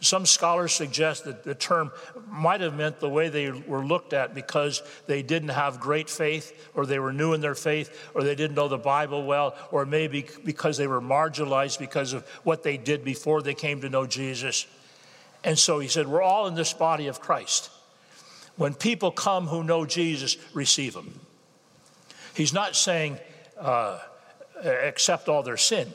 Some 0.00 0.26
scholars 0.26 0.72
suggest 0.72 1.24
that 1.24 1.42
the 1.42 1.56
term 1.56 1.90
might 2.30 2.60
have 2.60 2.74
meant 2.74 3.00
the 3.00 3.08
way 3.08 3.28
they 3.28 3.50
were 3.50 3.84
looked 3.84 4.12
at 4.12 4.32
because 4.32 4.80
they 5.08 5.22
didn't 5.22 5.48
have 5.48 5.80
great 5.80 6.08
faith, 6.08 6.70
or 6.74 6.86
they 6.86 7.00
were 7.00 7.12
new 7.12 7.32
in 7.32 7.40
their 7.40 7.56
faith, 7.56 8.10
or 8.14 8.22
they 8.22 8.36
didn't 8.36 8.54
know 8.54 8.68
the 8.68 8.78
Bible 8.78 9.26
well, 9.26 9.56
or 9.72 9.84
maybe 9.84 10.24
because 10.44 10.76
they 10.76 10.86
were 10.86 11.00
marginalized 11.00 11.80
because 11.80 12.12
of 12.12 12.24
what 12.44 12.62
they 12.62 12.76
did 12.76 13.04
before 13.04 13.42
they 13.42 13.54
came 13.54 13.80
to 13.80 13.88
know 13.88 14.06
Jesus. 14.06 14.68
And 15.44 15.58
so 15.58 15.78
he 15.78 15.88
said, 15.88 16.06
We're 16.06 16.22
all 16.22 16.46
in 16.46 16.54
this 16.54 16.72
body 16.72 17.06
of 17.06 17.20
Christ. 17.20 17.70
When 18.56 18.74
people 18.74 19.10
come 19.10 19.46
who 19.46 19.62
know 19.62 19.86
Jesus, 19.86 20.36
receive 20.52 20.94
them. 20.94 21.20
He's 22.34 22.52
not 22.52 22.74
saying 22.74 23.18
uh, 23.58 24.00
accept 24.62 25.28
all 25.28 25.42
their 25.42 25.56
sin, 25.56 25.92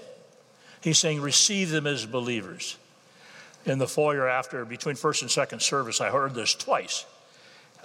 he's 0.82 0.98
saying 0.98 1.22
receive 1.22 1.70
them 1.70 1.88
as 1.88 2.06
believers. 2.06 2.78
In 3.66 3.78
the 3.78 3.88
foyer 3.88 4.28
after, 4.28 4.66
between 4.66 4.96
first 4.96 5.22
and 5.22 5.32
second 5.32 5.62
service, 5.62 6.02
I 6.02 6.10
heard 6.10 6.34
this 6.34 6.54
twice 6.54 7.06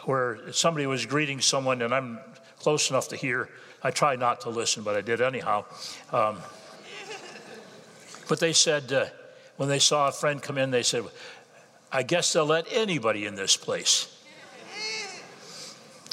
where 0.04 0.52
somebody 0.52 0.86
was 0.86 1.06
greeting 1.06 1.40
someone, 1.40 1.82
and 1.82 1.94
I'm 1.94 2.18
close 2.58 2.90
enough 2.90 3.08
to 3.08 3.16
hear. 3.16 3.48
I 3.82 3.90
tried 3.90 4.18
not 4.18 4.40
to 4.42 4.50
listen, 4.50 4.82
but 4.82 4.96
I 4.96 5.02
did 5.02 5.20
anyhow. 5.20 5.64
Um, 6.12 6.38
but 8.28 8.40
they 8.40 8.52
said, 8.52 8.92
uh, 8.92 9.06
when 9.56 9.68
they 9.68 9.78
saw 9.78 10.08
a 10.08 10.12
friend 10.12 10.42
come 10.42 10.58
in, 10.58 10.70
they 10.70 10.82
said, 10.82 11.04
I 11.90 12.02
guess 12.02 12.32
they'll 12.32 12.46
let 12.46 12.66
anybody 12.70 13.26
in 13.26 13.34
this 13.34 13.56
place. 13.56 14.14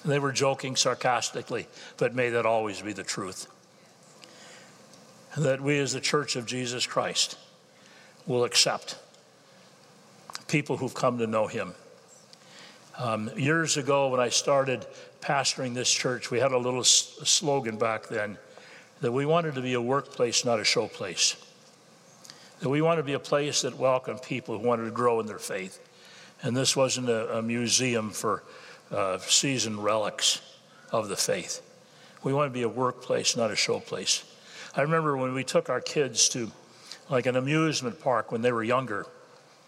They 0.05 0.19
were 0.19 0.31
joking 0.31 0.75
sarcastically, 0.75 1.67
but 1.97 2.13
may 2.13 2.29
that 2.29 2.45
always 2.45 2.81
be 2.81 2.93
the 2.93 3.03
truth. 3.03 3.47
That 5.35 5.61
we, 5.61 5.79
as 5.79 5.93
the 5.93 5.99
church 5.99 6.35
of 6.35 6.45
Jesus 6.45 6.85
Christ, 6.85 7.37
will 8.27 8.43
accept 8.43 8.97
people 10.47 10.77
who've 10.77 10.93
come 10.93 11.17
to 11.17 11.27
know 11.27 11.47
him. 11.47 11.73
Um, 12.97 13.29
years 13.35 13.77
ago, 13.77 14.07
when 14.07 14.19
I 14.19 14.29
started 14.29 14.85
pastoring 15.21 15.73
this 15.73 15.91
church, 15.91 16.31
we 16.31 16.39
had 16.39 16.51
a 16.51 16.57
little 16.57 16.79
s- 16.81 17.19
slogan 17.23 17.77
back 17.77 18.07
then 18.07 18.37
that 19.01 19.11
we 19.11 19.25
wanted 19.25 19.55
to 19.55 19.61
be 19.61 19.73
a 19.73 19.81
workplace, 19.81 20.45
not 20.45 20.59
a 20.59 20.63
show 20.63 20.87
place. 20.87 21.35
That 22.59 22.69
we 22.69 22.81
wanted 22.81 23.01
to 23.01 23.05
be 23.05 23.13
a 23.13 23.19
place 23.19 23.61
that 23.61 23.77
welcomed 23.77 24.21
people 24.21 24.57
who 24.57 24.65
wanted 24.65 24.85
to 24.85 24.91
grow 24.91 25.19
in 25.19 25.25
their 25.25 25.39
faith. 25.39 25.79
And 26.41 26.55
this 26.55 26.75
wasn't 26.75 27.09
a, 27.09 27.39
a 27.39 27.41
museum 27.41 28.11
for 28.11 28.43
uh, 28.91 29.17
seasoned 29.19 29.83
relics 29.83 30.41
of 30.91 31.09
the 31.09 31.15
faith. 31.15 31.61
We 32.23 32.33
want 32.33 32.49
to 32.49 32.53
be 32.53 32.63
a 32.63 32.69
workplace, 32.69 33.35
not 33.35 33.51
a 33.51 33.55
show 33.55 33.79
place. 33.79 34.23
I 34.75 34.81
remember 34.81 35.15
when 35.15 35.33
we 35.33 35.43
took 35.43 35.69
our 35.69 35.81
kids 35.81 36.27
to 36.29 36.51
like 37.09 37.25
an 37.25 37.35
amusement 37.35 37.99
park 37.99 38.31
when 38.31 38.41
they 38.41 38.51
were 38.51 38.63
younger, 38.63 39.05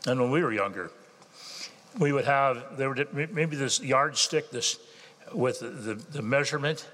and 0.05 0.19
when 0.19 0.31
we 0.31 0.41
were 0.41 0.51
younger, 0.51 0.91
we 1.99 2.11
would 2.11 2.25
have 2.25 2.77
there 2.77 2.89
would 2.89 3.33
maybe 3.33 3.55
this 3.55 3.79
yardstick, 3.79 4.51
this 4.51 4.79
with 5.33 5.59
the, 5.59 5.69
the, 5.69 5.93
the 5.95 6.21
measurement, 6.21 6.87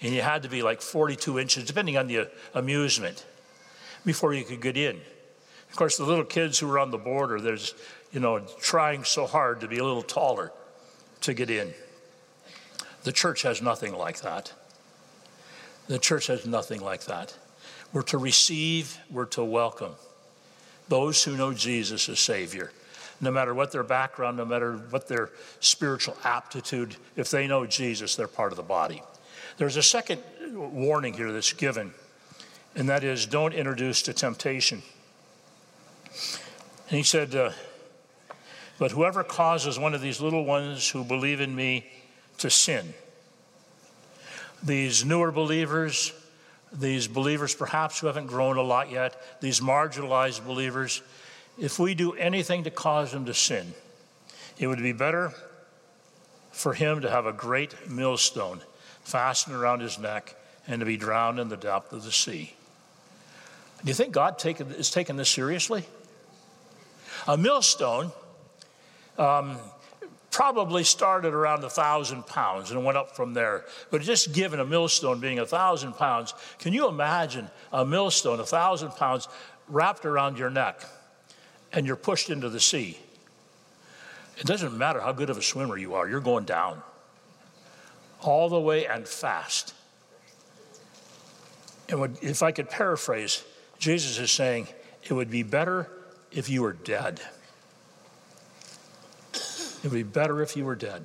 and 0.00 0.14
you 0.14 0.20
had 0.20 0.42
to 0.42 0.48
be 0.48 0.62
like 0.62 0.80
42 0.80 1.38
inches, 1.38 1.64
depending 1.64 1.96
on 1.96 2.06
the 2.06 2.18
uh, 2.18 2.24
amusement, 2.54 3.24
before 4.04 4.34
you 4.34 4.44
could 4.44 4.60
get 4.60 4.76
in. 4.76 5.00
Of 5.70 5.76
course, 5.76 5.96
the 5.96 6.04
little 6.04 6.24
kids 6.24 6.58
who 6.58 6.68
were 6.68 6.78
on 6.78 6.90
the 6.90 6.98
border, 6.98 7.40
there's 7.40 7.74
you 8.12 8.20
know 8.20 8.40
trying 8.60 9.04
so 9.04 9.26
hard 9.26 9.60
to 9.60 9.68
be 9.68 9.78
a 9.78 9.84
little 9.84 10.02
taller 10.02 10.52
to 11.22 11.34
get 11.34 11.50
in. 11.50 11.72
The 13.04 13.12
church 13.12 13.42
has 13.42 13.62
nothing 13.62 13.92
like 13.92 14.20
that. 14.22 14.52
The 15.88 15.98
church 15.98 16.26
has 16.26 16.46
nothing 16.46 16.80
like 16.80 17.04
that. 17.04 17.36
We're 17.92 18.02
to 18.02 18.18
receive, 18.18 18.98
we're 19.10 19.26
to 19.26 19.44
welcome 19.44 19.94
those 20.88 21.22
who 21.24 21.36
know 21.36 21.52
Jesus 21.52 22.08
as 22.08 22.18
Savior. 22.18 22.72
No 23.20 23.30
matter 23.30 23.54
what 23.54 23.72
their 23.72 23.82
background, 23.82 24.36
no 24.36 24.44
matter 24.44 24.76
what 24.90 25.08
their 25.08 25.30
spiritual 25.60 26.16
aptitude, 26.22 26.96
if 27.16 27.30
they 27.30 27.46
know 27.46 27.66
Jesus, 27.66 28.14
they're 28.14 28.28
part 28.28 28.52
of 28.52 28.56
the 28.56 28.62
body. 28.62 29.02
There's 29.56 29.76
a 29.76 29.82
second 29.82 30.22
warning 30.52 31.14
here 31.14 31.32
that's 31.32 31.52
given, 31.52 31.92
and 32.74 32.88
that 32.88 33.04
is 33.04 33.24
don't 33.24 33.54
introduce 33.54 34.02
to 34.02 34.12
temptation. 34.12 34.82
And 36.88 36.98
he 36.98 37.02
said, 37.02 37.34
uh, 37.34 37.52
But 38.78 38.92
whoever 38.92 39.24
causes 39.24 39.78
one 39.78 39.94
of 39.94 40.00
these 40.00 40.20
little 40.20 40.44
ones 40.44 40.88
who 40.88 41.04
believe 41.04 41.40
in 41.40 41.54
me 41.54 41.86
to 42.38 42.50
sin, 42.50 42.94
these 44.62 45.04
newer 45.04 45.32
believers, 45.32 46.12
these 46.72 47.08
believers 47.08 47.54
perhaps 47.54 48.00
who 48.00 48.06
haven't 48.06 48.26
grown 48.26 48.56
a 48.56 48.62
lot 48.62 48.90
yet, 48.90 49.40
these 49.40 49.60
marginalized 49.60 50.44
believers, 50.44 51.02
if 51.58 51.78
we 51.78 51.94
do 51.94 52.12
anything 52.12 52.64
to 52.64 52.70
cause 52.70 53.12
them 53.12 53.24
to 53.26 53.34
sin, 53.34 53.74
it 54.58 54.66
would 54.66 54.82
be 54.82 54.92
better 54.92 55.32
for 56.52 56.74
him 56.74 57.02
to 57.02 57.10
have 57.10 57.26
a 57.26 57.32
great 57.32 57.88
millstone 57.88 58.60
fastened 59.04 59.54
around 59.54 59.80
his 59.80 59.98
neck 59.98 60.34
and 60.66 60.80
to 60.80 60.86
be 60.86 60.96
drowned 60.96 61.38
in 61.38 61.48
the 61.48 61.56
depth 61.56 61.92
of 61.92 62.02
the 62.02 62.10
sea. 62.10 62.54
Do 63.84 63.88
you 63.88 63.94
think 63.94 64.12
God 64.12 64.38
take, 64.38 64.60
is 64.60 64.90
taking 64.90 65.16
this 65.16 65.28
seriously? 65.28 65.84
A 67.26 67.36
millstone 67.36 68.12
um, 69.18 69.58
probably 70.30 70.84
started 70.84 71.32
around 71.32 71.64
a 71.64 71.70
thousand 71.70 72.26
pounds 72.26 72.70
and 72.70 72.84
went 72.84 72.98
up 72.98 73.16
from 73.16 73.32
there. 73.32 73.64
But 73.90 74.02
just 74.02 74.34
given 74.34 74.60
a 74.60 74.66
millstone 74.66 75.18
being 75.18 75.38
a 75.38 75.46
thousand 75.46 75.94
pounds, 75.94 76.34
can 76.58 76.72
you 76.72 76.88
imagine 76.88 77.48
a 77.72 77.86
millstone, 77.86 78.40
a 78.40 78.44
thousand 78.44 78.90
pounds, 78.90 79.28
wrapped 79.68 80.04
around 80.04 80.38
your 80.38 80.50
neck 80.50 80.84
and 81.72 81.86
you're 81.86 81.96
pushed 81.96 82.28
into 82.28 82.48
the 82.48 82.60
sea? 82.60 82.98
It 84.36 84.44
doesn't 84.44 84.76
matter 84.76 85.00
how 85.00 85.12
good 85.12 85.30
of 85.30 85.38
a 85.38 85.42
swimmer 85.42 85.78
you 85.78 85.94
are, 85.94 86.08
you're 86.08 86.20
going 86.20 86.44
down 86.44 86.82
all 88.20 88.48
the 88.48 88.60
way 88.60 88.86
and 88.86 89.06
fast. 89.08 89.72
And 91.88 92.18
if 92.20 92.42
I 92.42 92.52
could 92.52 92.68
paraphrase, 92.68 93.42
Jesus 93.78 94.18
is 94.18 94.30
saying, 94.30 94.68
it 95.02 95.12
would 95.12 95.30
be 95.30 95.42
better 95.42 95.88
if 96.36 96.50
you 96.50 96.62
were 96.62 96.74
dead. 96.74 97.20
It 99.32 99.84
would 99.84 99.92
be 99.92 100.02
better 100.02 100.42
if 100.42 100.54
you 100.54 100.64
were 100.64 100.76
dead 100.76 101.04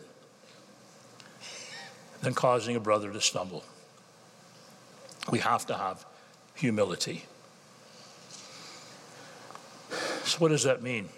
than 2.21 2.33
causing 2.33 2.75
a 2.75 2.79
brother 2.79 3.11
to 3.11 3.21
stumble. 3.21 3.63
We 5.31 5.39
have 5.39 5.65
to 5.67 5.75
have 5.75 6.05
humility. 6.55 7.25
So, 10.23 10.37
what 10.39 10.49
does 10.49 10.63
that 10.63 10.83
mean? 10.83 11.09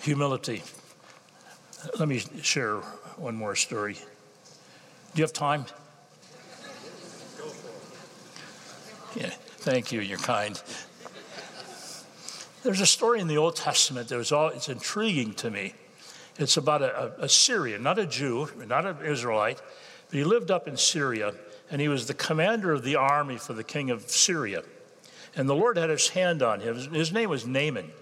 Humility. 0.00 0.62
Let 1.98 2.08
me 2.08 2.22
share 2.42 2.76
one 3.16 3.36
more 3.36 3.54
story. 3.54 3.94
Do 3.94 4.00
you 5.16 5.24
have 5.24 5.32
time? 5.32 5.66
Yeah, 9.14 9.30
thank 9.58 9.92
you. 9.92 10.00
You're 10.00 10.18
kind. 10.18 10.60
There's 12.62 12.80
a 12.80 12.86
story 12.86 13.20
in 13.20 13.26
the 13.26 13.38
Old 13.38 13.56
Testament 13.56 14.08
that 14.08 14.16
was 14.16 14.32
all, 14.32 14.48
it's 14.48 14.68
intriguing 14.68 15.34
to 15.34 15.50
me. 15.50 15.74
It's 16.38 16.56
about 16.56 16.82
a, 16.82 17.12
a, 17.18 17.28
Syrian, 17.28 17.82
not 17.82 17.98
a 17.98 18.06
Jew, 18.06 18.48
not 18.66 18.86
an 18.86 19.04
Israelite, 19.04 19.60
but 20.08 20.16
he 20.16 20.24
lived 20.24 20.50
up 20.50 20.68
in 20.68 20.76
Syria 20.76 21.34
and 21.70 21.80
he 21.80 21.88
was 21.88 22.06
the 22.06 22.14
commander 22.14 22.72
of 22.72 22.82
the 22.82 22.96
army 22.96 23.38
for 23.38 23.52
the 23.52 23.64
king 23.64 23.90
of 23.90 24.10
Syria. 24.10 24.62
And 25.36 25.48
the 25.48 25.54
Lord 25.54 25.76
had 25.76 25.88
his 25.88 26.08
hand 26.08 26.42
on 26.42 26.60
him. 26.60 26.76
His 26.92 27.12
name 27.12 27.30
was 27.30 27.46
Naaman. 27.46 27.92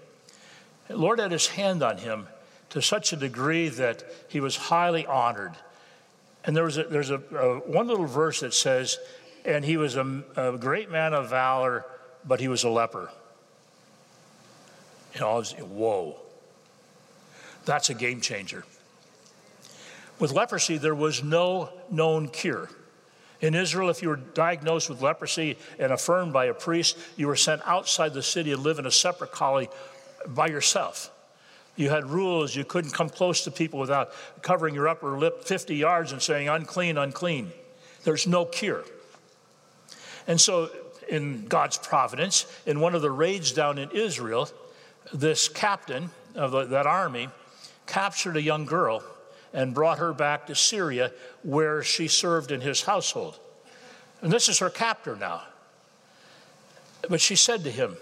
The 0.87 0.97
Lord 0.97 1.19
had 1.19 1.31
his 1.31 1.47
hand 1.47 1.83
on 1.83 1.97
him 1.97 2.27
to 2.71 2.81
such 2.81 3.13
a 3.13 3.15
degree 3.15 3.69
that 3.69 4.03
he 4.27 4.39
was 4.39 4.55
highly 4.55 5.05
honored. 5.05 5.53
And 6.43 6.55
there 6.55 6.63
was 6.63 6.77
a, 6.77 6.83
there's 6.83 7.11
a, 7.11 7.21
a 7.35 7.59
one 7.59 7.87
little 7.87 8.05
verse 8.05 8.39
that 8.39 8.53
says, 8.53 8.97
and 9.45 9.63
he 9.63 9.77
was 9.77 9.95
a, 9.95 10.23
a 10.35 10.57
great 10.57 10.89
man 10.89 11.13
of 11.13 11.29
valor, 11.29 11.85
but 12.25 12.39
he 12.39 12.47
was 12.47 12.63
a 12.63 12.69
leper. 12.69 13.11
Know, 15.17 15.29
I 15.29 15.35
was, 15.35 15.53
whoa. 15.53 16.17
That's 17.65 17.89
a 17.89 17.93
game 17.93 18.21
changer. 18.21 18.65
With 20.19 20.31
leprosy, 20.31 20.77
there 20.77 20.95
was 20.95 21.23
no 21.23 21.69
known 21.89 22.27
cure. 22.27 22.69
In 23.41 23.55
Israel, 23.55 23.89
if 23.89 24.01
you 24.01 24.09
were 24.09 24.17
diagnosed 24.17 24.89
with 24.89 25.01
leprosy 25.01 25.57
and 25.79 25.93
affirmed 25.93 26.33
by 26.33 26.45
a 26.45 26.53
priest, 26.53 26.97
you 27.15 27.27
were 27.27 27.37
sent 27.37 27.61
outside 27.65 28.13
the 28.13 28.23
city 28.23 28.51
and 28.51 28.61
live 28.61 28.79
in 28.79 28.85
a 28.85 28.91
separate 28.91 29.31
colony 29.31 29.69
by 30.27 30.47
yourself. 30.47 31.09
You 31.77 31.89
had 31.89 32.09
rules. 32.09 32.53
You 32.53 32.65
couldn't 32.65 32.91
come 32.91 33.09
close 33.09 33.45
to 33.45 33.51
people 33.51 33.79
without 33.79 34.11
covering 34.41 34.75
your 34.75 34.89
upper 34.89 35.17
lip 35.17 35.45
50 35.45 35.75
yards 35.75 36.11
and 36.11 36.21
saying, 36.21 36.49
unclean, 36.49 36.97
unclean. 36.97 37.53
There's 38.03 38.27
no 38.27 38.43
cure. 38.43 38.83
And 40.27 40.39
so, 40.39 40.69
in 41.07 41.47
God's 41.47 41.77
providence, 41.77 42.45
in 42.65 42.81
one 42.81 42.95
of 42.95 43.01
the 43.01 43.09
raids 43.09 43.53
down 43.53 43.77
in 43.77 43.89
Israel, 43.91 44.49
this 45.13 45.47
captain 45.47 46.09
of 46.35 46.51
the, 46.51 46.65
that 46.65 46.85
army 46.85 47.29
captured 47.85 48.37
a 48.37 48.41
young 48.41 48.65
girl 48.65 49.03
and 49.53 49.73
brought 49.73 49.97
her 49.97 50.13
back 50.13 50.47
to 50.47 50.55
Syria 50.55 51.11
where 51.43 51.83
she 51.83 52.07
served 52.07 52.51
in 52.51 52.61
his 52.61 52.83
household. 52.83 53.39
And 54.21 54.31
this 54.31 54.49
is 54.49 54.59
her 54.59 54.69
captor 54.69 55.15
now. 55.15 55.43
But 57.09 57.21
she 57.21 57.35
said 57.35 57.63
to 57.63 57.71
him, 57.71 57.95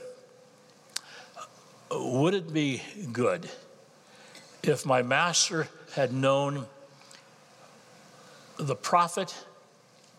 Would 1.92 2.34
it 2.34 2.54
be 2.54 2.82
good 3.12 3.50
if 4.64 4.86
my 4.86 5.02
master 5.02 5.68
had 5.94 6.12
known 6.12 6.66
the 8.58 8.76
prophet 8.76 9.36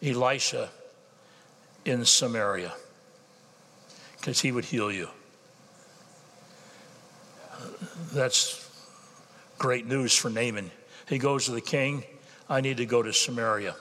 Elisha 0.03 0.71
in 1.85 2.05
Samaria? 2.05 2.73
Because 4.17 4.41
he 4.41 4.53
would 4.53 4.65
heal 4.65 4.91
you. 4.91 5.09
That's 8.13 8.67
great 9.59 9.87
news 9.87 10.15
for 10.17 10.31
Naaman. 10.31 10.71
He 11.09 11.19
goes 11.19 11.47
to 11.47 11.53
the 11.53 11.61
king, 11.61 12.05
I 12.49 12.61
need 12.61 12.79
to 12.79 12.87
go 12.87 13.03
to 13.03 13.13
Samaria. 13.13 13.75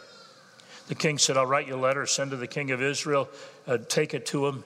The 0.87 0.95
king 0.95 1.17
said, 1.17 1.37
I'll 1.37 1.45
write 1.45 1.67
you 1.67 1.75
a 1.75 1.77
letter, 1.77 2.05
send 2.05 2.31
to 2.31 2.37
the 2.37 2.47
king 2.47 2.71
of 2.71 2.81
Israel, 2.81 3.29
uh, 3.67 3.77
take 3.77 4.13
it 4.13 4.25
to 4.27 4.47
him. 4.47 4.63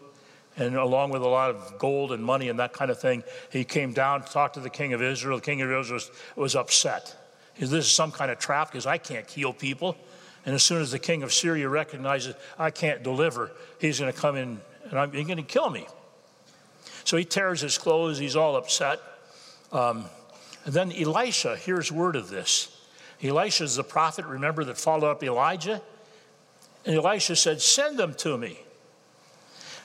And 0.58 0.76
along 0.76 1.12
with 1.12 1.22
a 1.22 1.28
lot 1.28 1.50
of 1.50 1.78
gold 1.78 2.12
and 2.12 2.24
money 2.24 2.50
and 2.50 2.60
that 2.60 2.74
kind 2.74 2.92
of 2.92 3.00
thing, 3.00 3.24
he 3.52 3.64
came 3.64 3.94
down, 3.94 4.24
talked 4.24 4.56
to 4.56 4.60
the 4.60 4.70
king 4.70 4.94
of 4.94 5.02
Israel. 5.02 5.38
The 5.38 5.44
king 5.44 5.62
of 5.62 5.72
Israel 5.72 5.94
was, 5.94 6.12
was 6.36 6.56
upset. 6.56 7.16
He 7.54 7.66
said, 7.66 7.72
This 7.72 7.86
is 7.86 7.92
some 7.92 8.12
kind 8.12 8.30
of 8.30 8.40
trap 8.40 8.72
because 8.72 8.86
I 8.86 8.98
can't 8.98 9.30
heal 9.30 9.54
people. 9.54 9.96
And 10.46 10.56
as 10.56 10.64
soon 10.64 10.82
as 10.82 10.92
the 10.92 11.00
king 11.00 11.24
of 11.24 11.32
Syria 11.32 11.70
recognizes 11.70 12.36
I 12.58 12.72
can't 12.72 13.04
deliver, 13.04 13.52
he's 13.80 14.00
going 14.00 14.12
to 14.12 14.20
come 14.20 14.36
in 14.36 14.60
and 14.90 15.00
I'm, 15.00 15.12
he's 15.12 15.26
going 15.26 15.38
to 15.38 15.44
kill 15.44 15.70
me. 15.70 15.88
So 17.04 17.18
he 17.18 17.26
tears 17.26 17.62
his 17.62 17.78
clothes, 17.78 18.18
he's 18.18 18.36
all 18.36 18.56
upset. 18.56 19.00
Um, 19.72 20.06
then 20.66 20.92
Elisha 20.92 21.56
hears 21.56 21.92
word 21.92 22.16
of 22.16 22.30
this. 22.30 22.78
Elisha 23.24 23.64
is 23.64 23.76
the 23.76 23.84
prophet, 23.84 24.26
remember, 24.26 24.64
that 24.66 24.78
followed 24.78 25.10
up 25.10 25.24
Elijah. 25.24 25.82
And 26.86 26.96
Elisha 26.96 27.36
said, 27.36 27.62
Send 27.62 27.98
them 27.98 28.14
to 28.16 28.38
me. 28.38 28.60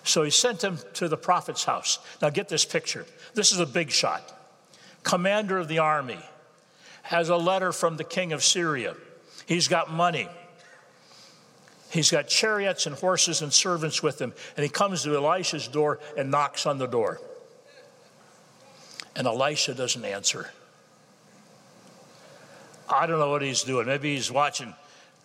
So 0.04 0.22
he 0.22 0.30
sent 0.30 0.60
them 0.60 0.78
to 0.94 1.08
the 1.08 1.16
prophet's 1.16 1.64
house. 1.64 1.98
Now 2.22 2.30
get 2.30 2.48
this 2.48 2.64
picture. 2.64 3.06
This 3.34 3.52
is 3.52 3.58
a 3.58 3.66
big 3.66 3.90
shot. 3.90 4.32
commander 5.02 5.58
of 5.58 5.68
the 5.68 5.78
army, 5.78 6.18
has 7.02 7.28
a 7.28 7.36
letter 7.36 7.72
from 7.72 7.96
the 7.96 8.04
king 8.04 8.32
of 8.32 8.42
Syria. 8.42 8.96
He's 9.46 9.68
got 9.68 9.92
money. 9.92 10.28
He's 11.90 12.10
got 12.10 12.26
chariots 12.26 12.86
and 12.86 12.96
horses 12.96 13.42
and 13.42 13.52
servants 13.52 14.02
with 14.02 14.20
him. 14.20 14.32
And 14.56 14.64
he 14.64 14.68
comes 14.68 15.04
to 15.04 15.14
Elisha's 15.14 15.68
door 15.68 16.00
and 16.16 16.30
knocks 16.30 16.66
on 16.66 16.78
the 16.78 16.86
door. 16.86 17.20
And 19.16 19.26
Elisha 19.26 19.74
doesn't 19.74 20.04
answer. 20.04 20.50
I 22.88 23.06
don't 23.06 23.18
know 23.18 23.30
what 23.30 23.42
he's 23.42 23.62
doing. 23.62 23.86
Maybe 23.86 24.14
he's 24.14 24.30
watching 24.30 24.74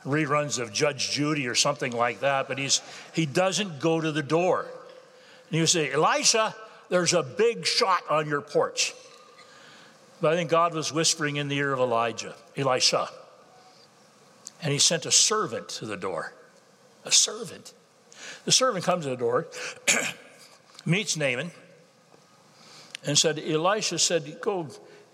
reruns 0.06 0.60
of 0.60 0.74
Judge 0.74 1.12
Judy 1.12 1.48
or 1.48 1.56
something 1.56 1.92
like 1.92 2.22
that, 2.22 2.48
but 2.48 2.58
he's, 2.58 2.82
he 3.14 3.26
doesn't 3.26 3.80
go 3.80 4.02
to 4.02 4.12
the 4.12 4.24
door. 4.24 4.66
And 5.50 5.60
you 5.60 5.68
say, 5.68 5.92
Elisha, 5.92 6.56
there's 6.90 7.14
a 7.14 7.22
big 7.22 7.66
shot 7.66 8.02
on 8.10 8.28
your 8.28 8.42
porch. 8.42 8.96
But 10.22 10.34
I 10.34 10.36
think 10.36 10.50
God 10.50 10.74
was 10.74 10.94
whispering 10.94 11.36
in 11.36 11.50
the 11.50 11.58
ear 11.58 11.74
of 11.74 11.80
Elijah, 11.80 12.34
Elisha. 12.56 13.10
And 14.64 14.72
he 14.72 14.80
sent 14.80 15.06
a 15.06 15.12
servant 15.12 15.70
to 15.70 15.86
the 15.86 15.98
door. 15.98 16.34
A 17.04 17.12
servant. 17.12 17.74
The 18.46 18.52
servant 18.52 18.86
comes 18.86 19.04
to 19.04 19.10
the 19.10 19.18
door, 19.18 19.48
meets 20.86 21.18
Naaman, 21.18 21.52
and 23.06 23.18
said, 23.18 23.40
Elisha 23.40 24.00
said, 24.00 24.40
Go 24.42 24.68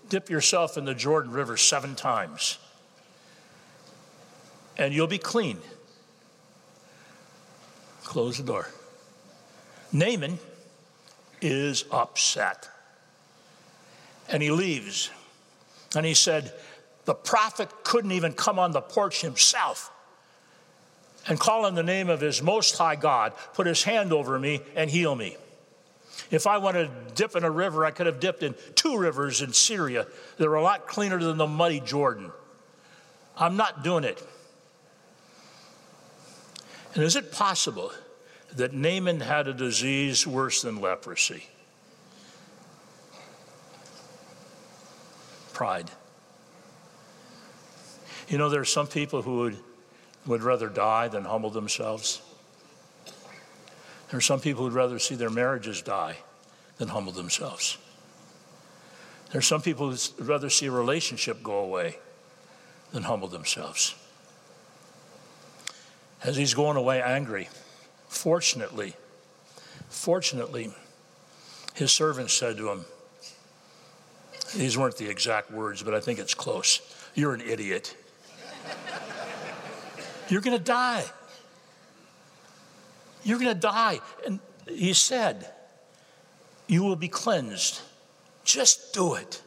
dip 0.08 0.30
yourself 0.30 0.76
in 0.76 0.84
the 0.84 0.94
Jordan 0.94 1.32
River 1.32 1.56
seven 1.56 1.94
times, 1.94 2.58
and 4.76 4.92
you'll 4.92 5.06
be 5.06 5.18
clean. 5.18 5.58
Close 8.04 8.38
the 8.38 8.44
door. 8.44 8.68
Naaman 9.92 10.38
is 11.40 11.84
upset. 11.90 12.68
And 14.30 14.42
he 14.42 14.50
leaves. 14.50 15.10
And 15.96 16.04
he 16.04 16.14
said, 16.14 16.52
The 17.04 17.14
prophet 17.14 17.70
couldn't 17.84 18.12
even 18.12 18.32
come 18.32 18.58
on 18.58 18.72
the 18.72 18.80
porch 18.80 19.20
himself 19.20 19.90
and 21.26 21.38
call 21.38 21.66
on 21.66 21.74
the 21.74 21.82
name 21.82 22.08
of 22.08 22.20
his 22.20 22.42
most 22.42 22.76
high 22.78 22.96
God, 22.96 23.32
put 23.54 23.66
his 23.66 23.82
hand 23.82 24.12
over 24.12 24.38
me, 24.38 24.60
and 24.74 24.90
heal 24.90 25.14
me. 25.14 25.36
If 26.30 26.46
I 26.46 26.58
wanted 26.58 26.88
to 26.88 27.14
dip 27.14 27.36
in 27.36 27.44
a 27.44 27.50
river, 27.50 27.84
I 27.84 27.90
could 27.90 28.06
have 28.06 28.20
dipped 28.20 28.42
in 28.42 28.54
two 28.74 28.98
rivers 28.98 29.40
in 29.40 29.52
Syria 29.52 30.06
that 30.36 30.46
are 30.46 30.54
a 30.54 30.62
lot 30.62 30.86
cleaner 30.86 31.18
than 31.18 31.36
the 31.36 31.46
muddy 31.46 31.80
Jordan. 31.80 32.32
I'm 33.36 33.56
not 33.56 33.84
doing 33.84 34.04
it. 34.04 34.22
And 36.94 37.04
is 37.04 37.16
it 37.16 37.32
possible 37.32 37.92
that 38.54 38.72
Naaman 38.72 39.20
had 39.20 39.46
a 39.46 39.54
disease 39.54 40.26
worse 40.26 40.62
than 40.62 40.80
leprosy? 40.80 41.46
Pride. 45.52 45.90
You 48.28 48.38
know, 48.38 48.48
there 48.48 48.60
are 48.60 48.66
some 48.66 48.86
people 48.86 49.22
who 49.22 49.38
would, 49.38 49.56
would 50.26 50.42
rather 50.42 50.68
die 50.68 51.08
than 51.08 51.24
humble 51.24 51.50
themselves. 51.50 52.20
There 54.10 54.18
are 54.18 54.22
some 54.22 54.40
people 54.40 54.64
who'd 54.64 54.72
rather 54.72 54.98
see 54.98 55.14
their 55.14 55.30
marriages 55.30 55.82
die 55.82 56.18
than 56.78 56.88
humble 56.88 57.12
themselves. 57.12 57.76
There 59.30 59.38
are 59.38 59.42
some 59.42 59.60
people 59.60 59.90
who'd 59.90 60.26
rather 60.26 60.48
see 60.48 60.66
a 60.66 60.70
relationship 60.70 61.42
go 61.42 61.58
away 61.58 61.98
than 62.92 63.02
humble 63.02 63.28
themselves. 63.28 63.94
As 66.22 66.36
he's 66.36 66.54
going 66.54 66.76
away 66.76 67.02
angry, 67.02 67.48
fortunately, 68.08 68.94
fortunately, 69.88 70.72
his 71.74 71.92
servant 71.92 72.30
said 72.30 72.56
to 72.56 72.70
him, 72.70 72.84
these 74.56 74.78
weren't 74.78 74.96
the 74.96 75.08
exact 75.08 75.50
words, 75.50 75.82
but 75.82 75.94
I 75.94 76.00
think 76.00 76.18
it's 76.18 76.34
close. 76.34 76.80
You're 77.14 77.34
an 77.34 77.42
idiot. 77.42 77.94
You're 80.28 80.40
going 80.40 80.56
to 80.56 80.64
die. 80.64 81.04
You're 83.24 83.38
going 83.38 83.54
to 83.54 83.60
die. 83.60 84.00
And 84.26 84.40
he 84.66 84.92
said, 84.92 85.50
You 86.66 86.82
will 86.84 86.96
be 86.96 87.08
cleansed. 87.08 87.80
Just 88.44 88.94
do 88.94 89.14
it. 89.14 89.42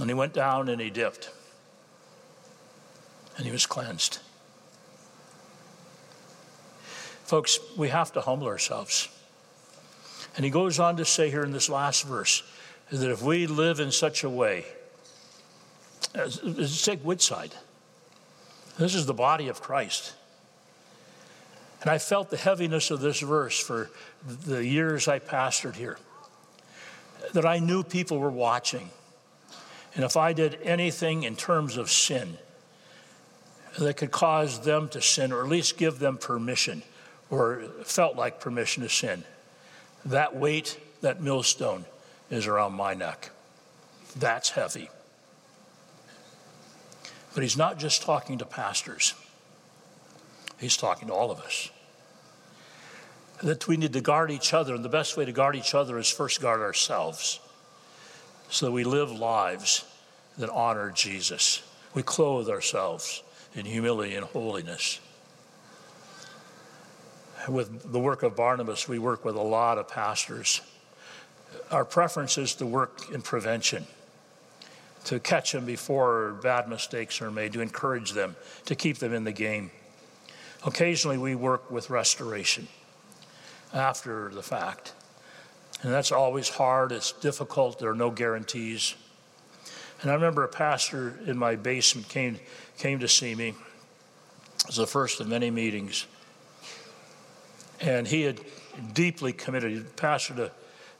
And 0.00 0.10
he 0.10 0.14
went 0.14 0.32
down 0.32 0.68
and 0.68 0.80
he 0.80 0.90
dipped. 0.90 1.30
And 3.36 3.46
he 3.46 3.52
was 3.52 3.66
cleansed. 3.66 4.18
Folks, 7.24 7.58
we 7.76 7.88
have 7.88 8.12
to 8.12 8.20
humble 8.20 8.46
ourselves. 8.46 9.08
And 10.36 10.44
he 10.44 10.50
goes 10.50 10.78
on 10.78 10.96
to 10.96 11.04
say 11.04 11.30
here 11.30 11.44
in 11.44 11.52
this 11.52 11.68
last 11.68 12.04
verse 12.04 12.42
that 12.90 13.10
if 13.10 13.22
we 13.22 13.46
live 13.46 13.80
in 13.80 13.90
such 13.90 14.24
a 14.24 14.30
way, 14.30 14.66
let's 16.14 16.84
take 16.84 17.04
Woodside. 17.04 17.54
This 18.78 18.94
is 18.94 19.06
the 19.06 19.14
body 19.14 19.48
of 19.48 19.62
Christ. 19.62 20.12
And 21.84 21.90
I 21.90 21.98
felt 21.98 22.30
the 22.30 22.38
heaviness 22.38 22.90
of 22.90 23.00
this 23.00 23.20
verse 23.20 23.60
for 23.60 23.90
the 24.26 24.64
years 24.64 25.06
I 25.06 25.18
pastored 25.18 25.76
here. 25.76 25.98
That 27.34 27.44
I 27.44 27.58
knew 27.58 27.82
people 27.82 28.18
were 28.18 28.30
watching. 28.30 28.88
And 29.94 30.02
if 30.02 30.16
I 30.16 30.32
did 30.32 30.58
anything 30.62 31.24
in 31.24 31.36
terms 31.36 31.76
of 31.76 31.90
sin 31.90 32.38
that 33.78 33.98
could 33.98 34.10
cause 34.10 34.60
them 34.60 34.88
to 34.90 35.02
sin, 35.02 35.30
or 35.30 35.42
at 35.42 35.48
least 35.50 35.76
give 35.76 35.98
them 35.98 36.16
permission, 36.16 36.82
or 37.28 37.64
felt 37.84 38.16
like 38.16 38.40
permission 38.40 38.82
to 38.82 38.88
sin, 38.88 39.22
that 40.06 40.34
weight, 40.34 40.80
that 41.02 41.20
millstone, 41.20 41.84
is 42.30 42.46
around 42.46 42.72
my 42.72 42.94
neck. 42.94 43.30
That's 44.16 44.50
heavy. 44.50 44.88
But 47.34 47.42
he's 47.42 47.58
not 47.58 47.78
just 47.78 48.02
talking 48.02 48.38
to 48.38 48.46
pastors, 48.46 49.12
he's 50.58 50.76
talking 50.76 51.08
to 51.08 51.14
all 51.14 51.30
of 51.30 51.40
us 51.40 51.70
that 53.42 53.68
we 53.68 53.76
need 53.76 53.92
to 53.92 54.00
guard 54.00 54.30
each 54.30 54.54
other, 54.54 54.74
and 54.74 54.84
the 54.84 54.88
best 54.88 55.16
way 55.16 55.24
to 55.24 55.32
guard 55.32 55.56
each 55.56 55.74
other 55.74 55.98
is 55.98 56.08
first 56.08 56.40
guard 56.40 56.60
ourselves 56.60 57.40
so 58.48 58.66
that 58.66 58.72
we 58.72 58.84
live 58.84 59.10
lives 59.10 59.84
that 60.38 60.48
honor 60.50 60.90
Jesus. 60.90 61.62
We 61.94 62.02
clothe 62.02 62.48
ourselves 62.48 63.22
in 63.54 63.66
humility 63.66 64.14
and 64.14 64.24
holiness. 64.24 65.00
With 67.48 67.92
the 67.92 68.00
work 68.00 68.22
of 68.22 68.34
Barnabas, 68.34 68.88
we 68.88 68.98
work 68.98 69.24
with 69.24 69.36
a 69.36 69.42
lot 69.42 69.76
of 69.76 69.88
pastors. 69.88 70.62
Our 71.70 71.84
preference 71.84 72.38
is 72.38 72.54
to 72.56 72.66
work 72.66 73.10
in 73.12 73.20
prevention, 73.20 73.86
to 75.04 75.20
catch 75.20 75.52
them 75.52 75.66
before 75.66 76.38
bad 76.42 76.68
mistakes 76.68 77.20
are 77.20 77.30
made, 77.30 77.52
to 77.52 77.60
encourage 77.60 78.12
them, 78.12 78.36
to 78.64 78.74
keep 78.74 78.98
them 78.98 79.12
in 79.12 79.24
the 79.24 79.32
game. 79.32 79.70
Occasionally, 80.66 81.18
we 81.18 81.34
work 81.34 81.70
with 81.70 81.90
restoration 81.90 82.68
after 83.72 84.30
the 84.30 84.42
fact. 84.42 84.92
And 85.82 85.92
that's 85.92 86.12
always 86.12 86.48
hard, 86.48 86.92
it's 86.92 87.12
difficult, 87.12 87.78
there 87.78 87.90
are 87.90 87.94
no 87.94 88.10
guarantees. 88.10 88.94
And 90.00 90.10
I 90.10 90.14
remember 90.14 90.44
a 90.44 90.48
pastor 90.48 91.18
in 91.26 91.36
my 91.36 91.56
basement 91.56 92.08
came, 92.08 92.38
came 92.78 93.00
to 93.00 93.08
see 93.08 93.34
me. 93.34 93.48
It 93.48 94.66
was 94.66 94.76
the 94.76 94.86
first 94.86 95.20
of 95.20 95.28
many 95.28 95.50
meetings. 95.50 96.06
And 97.80 98.06
he 98.06 98.22
had 98.22 98.40
deeply 98.94 99.32
committed, 99.32 99.72
he 99.72 99.80
pastored 99.80 100.38
a 100.38 100.52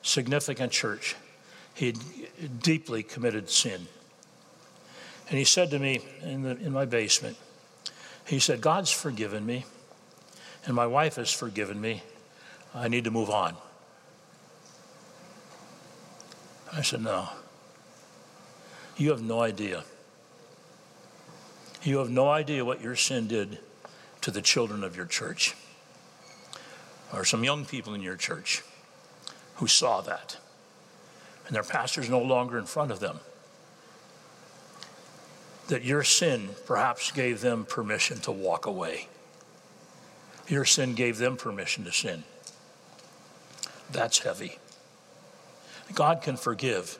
significant 0.02 0.72
church. 0.72 1.16
He 1.72 1.86
had 1.86 2.60
deeply 2.60 3.02
committed 3.02 3.48
sin. 3.48 3.86
And 5.28 5.38
he 5.38 5.44
said 5.44 5.70
to 5.70 5.78
me 5.78 6.00
in, 6.22 6.42
the, 6.42 6.50
in 6.50 6.72
my 6.72 6.84
basement, 6.84 7.38
he 8.26 8.38
said, 8.38 8.60
God's 8.60 8.90
forgiven 8.90 9.44
me, 9.44 9.64
and 10.64 10.74
my 10.74 10.86
wife 10.86 11.16
has 11.16 11.30
forgiven 11.30 11.80
me, 11.80 12.02
I 12.74 12.88
need 12.88 13.04
to 13.04 13.10
move 13.10 13.30
on. 13.30 13.56
I 16.72 16.82
said, 16.82 17.02
No. 17.02 17.28
You 18.96 19.10
have 19.10 19.22
no 19.22 19.40
idea. 19.42 19.84
You 21.82 21.98
have 21.98 22.10
no 22.10 22.30
idea 22.30 22.64
what 22.64 22.80
your 22.80 22.96
sin 22.96 23.26
did 23.28 23.58
to 24.22 24.30
the 24.30 24.40
children 24.40 24.82
of 24.82 24.96
your 24.96 25.06
church 25.06 25.54
or 27.12 27.24
some 27.24 27.44
young 27.44 27.64
people 27.64 27.92
in 27.94 28.00
your 28.00 28.16
church 28.16 28.62
who 29.56 29.66
saw 29.66 30.00
that. 30.00 30.38
And 31.46 31.54
their 31.54 31.62
pastor's 31.62 32.08
no 32.08 32.20
longer 32.20 32.58
in 32.58 32.64
front 32.64 32.90
of 32.90 33.00
them. 33.00 33.20
That 35.68 35.84
your 35.84 36.02
sin 36.02 36.50
perhaps 36.66 37.10
gave 37.10 37.40
them 37.40 37.64
permission 37.64 38.20
to 38.20 38.32
walk 38.32 38.66
away. 38.66 39.08
Your 40.48 40.64
sin 40.64 40.94
gave 40.94 41.18
them 41.18 41.36
permission 41.36 41.84
to 41.84 41.92
sin. 41.92 42.24
That's 43.90 44.18
heavy. 44.18 44.58
God 45.94 46.22
can 46.22 46.36
forgive. 46.36 46.98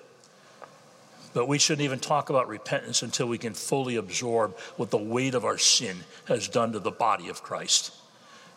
But 1.35 1.49
we 1.49 1.59
shouldn't 1.59 1.85
even 1.85 1.99
talk 1.99 2.31
about 2.31 2.49
repentance 2.49 3.03
until 3.03 3.27
we 3.27 3.39
can 3.39 3.55
fully 3.55 3.97
absorb 3.97 4.57
what 4.77 4.91
the 4.91 4.99
weight 4.99 5.35
of 5.35 5.45
our 5.45 5.59
sin 5.59 5.97
has 6.27 6.49
done 6.49 6.73
to 6.73 6.79
the 6.79 6.93
body 6.93 7.29
of 7.29 7.43
Christ. 7.43 7.93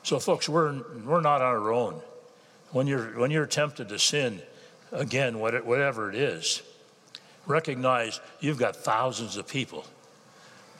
So, 0.03 0.20
folks, 0.20 0.47
we're, 0.47 0.84
we're 1.03 1.22
not 1.22 1.41
on 1.41 1.47
our 1.47 1.72
own. 1.72 1.99
When 2.72 2.86
you're, 2.86 3.20
when 3.20 3.32
you're 3.32 3.47
tempted 3.47 3.89
to 3.89 3.99
sin, 3.99 4.41
again, 4.91 5.39
whatever 5.39 6.10
it 6.10 6.16
is, 6.16 6.62
recognize 7.47 8.20
you've 8.39 8.60
got 8.60 8.76
thousands 8.76 9.38
of 9.38 9.47
people 9.47 9.86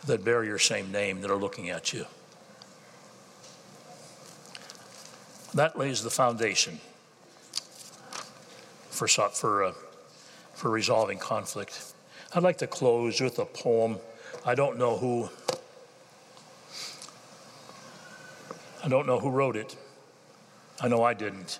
that 0.06 0.24
bear 0.24 0.44
your 0.44 0.60
same 0.60 0.92
name 0.92 1.22
that 1.22 1.32
are 1.32 1.38
looking 1.38 1.70
at 1.70 1.94
you. 1.94 2.06
That 5.54 5.78
lays 5.78 6.04
the 6.04 6.10
foundation 6.10 6.80
for, 8.90 9.08
for, 9.08 9.64
uh, 9.64 9.74
for 10.54 10.70
resolving 10.70 11.18
conflict. 11.18 11.94
I'd 12.34 12.44
like 12.44 12.58
to 12.60 12.68
close 12.68 13.22
with 13.22 13.40
a 13.40 13.46
poem. 13.46 13.98
I 14.46 14.56
don't 14.56 14.78
know 14.78 14.98
who. 14.98 15.30
I 18.84 18.90
don't 18.90 19.08
know 19.08 19.20
who 19.20 19.30
wrote 19.30 19.56
it. 19.56 19.76
I 20.80 20.88
know 20.88 21.04
I 21.04 21.14
didn't. 21.14 21.60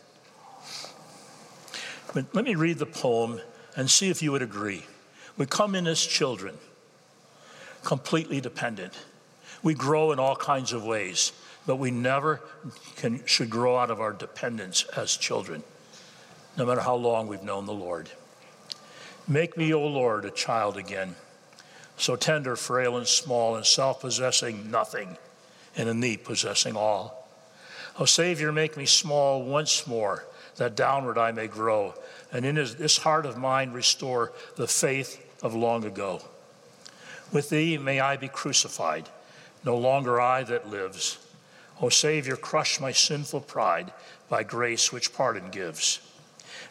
But 2.14 2.34
let 2.34 2.46
me 2.46 2.56
read 2.56 2.78
the 2.78 2.86
poem 2.86 3.42
and 3.76 3.90
see 3.90 4.10
if 4.10 4.22
you 4.22 4.32
would 4.32 4.42
agree. 4.42 4.86
We 5.38 5.46
come 5.46 5.76
in 5.76 5.88
as 5.88 6.04
children, 6.04 6.58
completely 7.84 8.42
dependent. 8.42 8.94
We 9.64 9.74
grow 9.74 10.12
in 10.12 10.20
all 10.20 10.36
kinds 10.36 10.74
of 10.74 10.84
ways, 10.84 11.32
but 11.66 11.78
we 11.78 11.92
never 11.92 12.42
can, 12.96 13.26
should 13.26 13.50
grow 13.50 13.78
out 13.78 13.92
of 13.92 14.00
our 14.00 14.14
dependence 14.14 14.86
as 14.96 15.18
children, 15.18 15.64
no 16.58 16.66
matter 16.66 16.82
how 16.82 16.96
long 16.96 17.28
we've 17.28 17.44
known 17.44 17.66
the 17.66 17.74
Lord. 17.74 18.10
Make 19.28 19.58
me, 19.58 19.74
O 19.74 19.86
Lord, 19.86 20.24
a 20.24 20.32
child 20.32 20.78
again, 20.78 21.16
so 21.98 22.16
tender, 22.16 22.56
frail, 22.56 22.96
and 22.96 23.08
small, 23.08 23.56
and 23.56 23.66
self 23.66 24.00
possessing 24.00 24.72
nothing, 24.72 25.18
and 25.76 25.90
in 25.90 26.00
thee 26.00 26.18
possessing 26.18 26.76
all. 26.76 27.28
O 28.00 28.06
Savior, 28.06 28.52
make 28.52 28.78
me 28.78 28.86
small 28.86 29.44
once 29.44 29.88
more, 29.88 30.26
that 30.56 30.76
downward 30.76 31.18
I 31.18 31.32
may 31.32 31.48
grow, 31.48 31.96
and 32.32 32.46
in 32.46 32.56
this 32.56 33.00
heart 33.00 33.26
of 33.26 33.38
mine 33.38 33.74
restore 33.74 34.32
the 34.56 34.68
faith 34.68 35.24
of 35.44 35.56
long 35.56 35.84
ago. 35.84 36.22
With 37.32 37.50
thee 37.50 37.78
may 37.78 38.00
I 38.00 38.18
be 38.18 38.28
crucified, 38.28 39.10
no 39.64 39.78
longer 39.78 40.20
I 40.22 40.44
that 40.44 40.70
lives. 40.70 41.18
O 41.82 41.90
Savior, 41.90 42.36
crush 42.36 42.80
my 42.80 42.92
sinful 42.92 43.42
pride 43.42 43.92
by 44.30 44.44
grace 44.44 44.92
which 44.92 45.14
pardon 45.14 45.50
gives. 45.52 46.00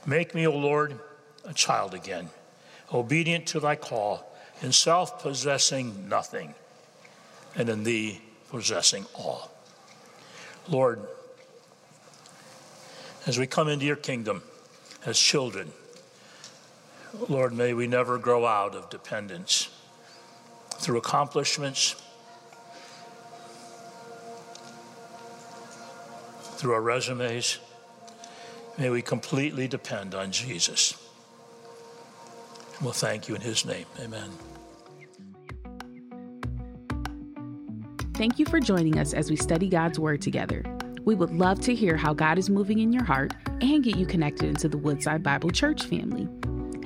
Make 0.05 0.35
me, 0.35 0.47
O 0.47 0.57
Lord, 0.57 0.99
a 1.45 1.53
child 1.53 1.95
again 1.95 2.31
obedient 2.93 3.47
to 3.49 3.61
thy 3.61 3.77
call, 3.77 4.33
in 4.63 4.73
self 4.73 5.21
possessing 5.23 6.09
nothing, 6.09 6.55
and 7.55 7.69
in 7.69 7.85
thee 7.85 8.21
possessing 8.51 9.05
all. 9.15 9.51
Lord, 10.69 11.01
as 13.27 13.39
we 13.39 13.47
come 13.47 13.69
into 13.69 13.85
your 13.85 13.97
kingdom 13.97 14.43
as 15.05 15.19
children, 15.19 15.73
Lord, 17.29 17.53
may 17.53 17.75
we 17.75 17.87
never 17.87 18.19
grow 18.19 18.47
out 18.47 18.75
of 18.75 18.89
dependence 18.91 19.69
through 20.79 20.99
accomplishments, 20.99 21.97
through 26.57 26.73
our 26.73 26.83
resumes. 26.83 27.59
May 28.79 28.91
we 28.91 29.03
completely 29.03 29.69
depend 29.69 30.15
on 30.15 30.31
Jesus. 30.31 31.03
We'll 32.83 32.93
thank 32.93 33.29
you 33.29 33.35
in 33.35 33.41
his 33.41 33.65
name. 33.65 33.87
Amen. 34.01 34.31
Thank 38.15 38.39
you 38.39 38.47
for 38.47 38.61
joining 38.61 38.99
us 38.99 39.13
as 39.13 39.31
we 39.31 39.37
study 39.37 39.69
God's 39.69 39.99
Word 39.99 40.23
together. 40.23 40.63
We 41.05 41.15
would 41.15 41.33
love 41.33 41.61
to 41.63 41.75
hear 41.75 41.97
how 41.97 42.15
God 42.15 42.39
is 42.39 42.51
moving 42.51 42.81
in 42.81 42.93
your 42.93 43.05
heart 43.05 43.35
and 43.61 43.85
get 43.85 43.97
you 43.97 44.07
connected 44.07 44.49
into 44.49 44.69
the 44.69 44.79
Woodside 44.79 45.23
Bible 45.23 45.51
Church 45.51 45.85
family. 45.85 46.29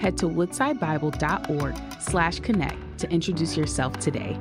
Head 0.00 0.16
to 0.18 0.26
woodsidebible.org 0.26 1.76
slash 2.00 2.40
connect 2.40 2.89
to 3.00 3.10
introduce 3.10 3.56
yourself 3.56 3.98
today. 3.98 4.38